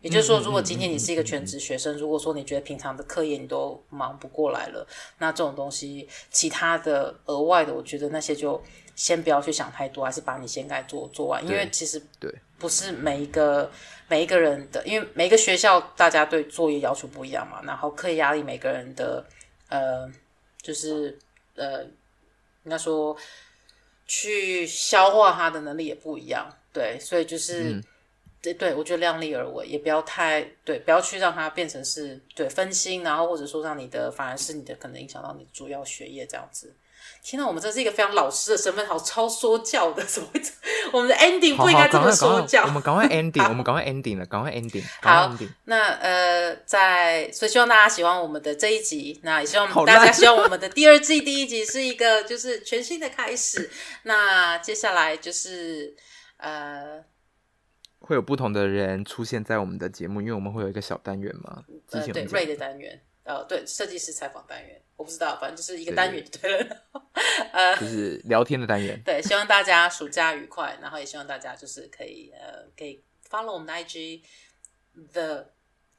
[0.00, 4.86] 也就是说，如果今天你是一个全职学生，如果说你觉得平常的课业你都忙不过来了，
[5.18, 8.62] 那这种东西，其他的额外的，我觉得那些就。
[8.98, 11.40] 先不要去想太多，还是把你先该做做完。
[11.46, 13.70] 因为其实对，不是每一个
[14.08, 19.24] 每一个人的，因为每一个学校大家对作业要求不一样嘛，然后课业压力每个人的
[19.68, 20.10] 呃，
[20.60, 21.16] 就是
[21.54, 21.84] 呃，
[22.64, 23.16] 应该说
[24.04, 26.52] 去消化它的能力也不一样。
[26.72, 27.84] 对，所以就是、嗯、
[28.42, 36.74] 对对，我觉得量力而为，也不要太对，不要去让它变成是对分心，然后或者说让你的反而是你的可能影响到你主要学业这样子。
[37.22, 40.40] 天哪，我们这是一个非常老师的身份，好超说教的，怎么会？
[40.92, 42.64] 我们的 ending 不应该这么说教。
[42.64, 44.82] 我们赶快 ending，我们赶快 ending 了，赶快 ending。
[45.02, 45.30] 好，
[45.64, 53.70] 那呃，在所以希望大家喜欢我们的这一集，那也希望大家希望我们的第二季第一集是一个就是全新的开始。
[54.04, 55.94] 那接下来就是
[56.38, 57.04] 呃，
[57.98, 62.98] 会有不同的人出现在我们的节目，因为我们会有一个小单元嘛，呃，对，瑞的单元，
[63.28, 64.80] 呃，对，设计师采访单元。
[64.96, 66.76] 我不知道，反正就是一个单元对了，
[67.52, 68.98] 呃，就是聊天的单元。
[69.04, 74.22] 对，希望大家暑假愉快，然后也希望大家就是可以呃，可以 follow 我们的 IG
[75.12, 75.46] the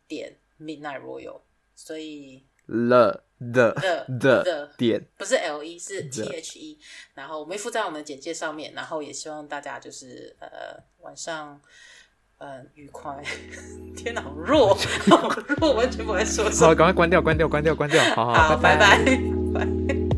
[0.07, 1.39] 点 Midnight Royal，
[1.75, 3.71] 所以 the the
[4.19, 6.79] the the 点不是 L E 是 T H E，
[7.13, 11.61] 然后我们附在我们的简介上面，然后也希望大家就是呃晚上。
[12.39, 13.13] 嗯，愉快。
[13.95, 14.73] 天哪，好弱，
[15.09, 15.29] 好
[15.59, 16.67] 弱，完全不会说什么。
[16.67, 18.01] 好，赶快关掉，关掉，关掉，关掉。
[18.15, 18.97] 好好，好，拜拜，
[19.53, 20.08] 拜。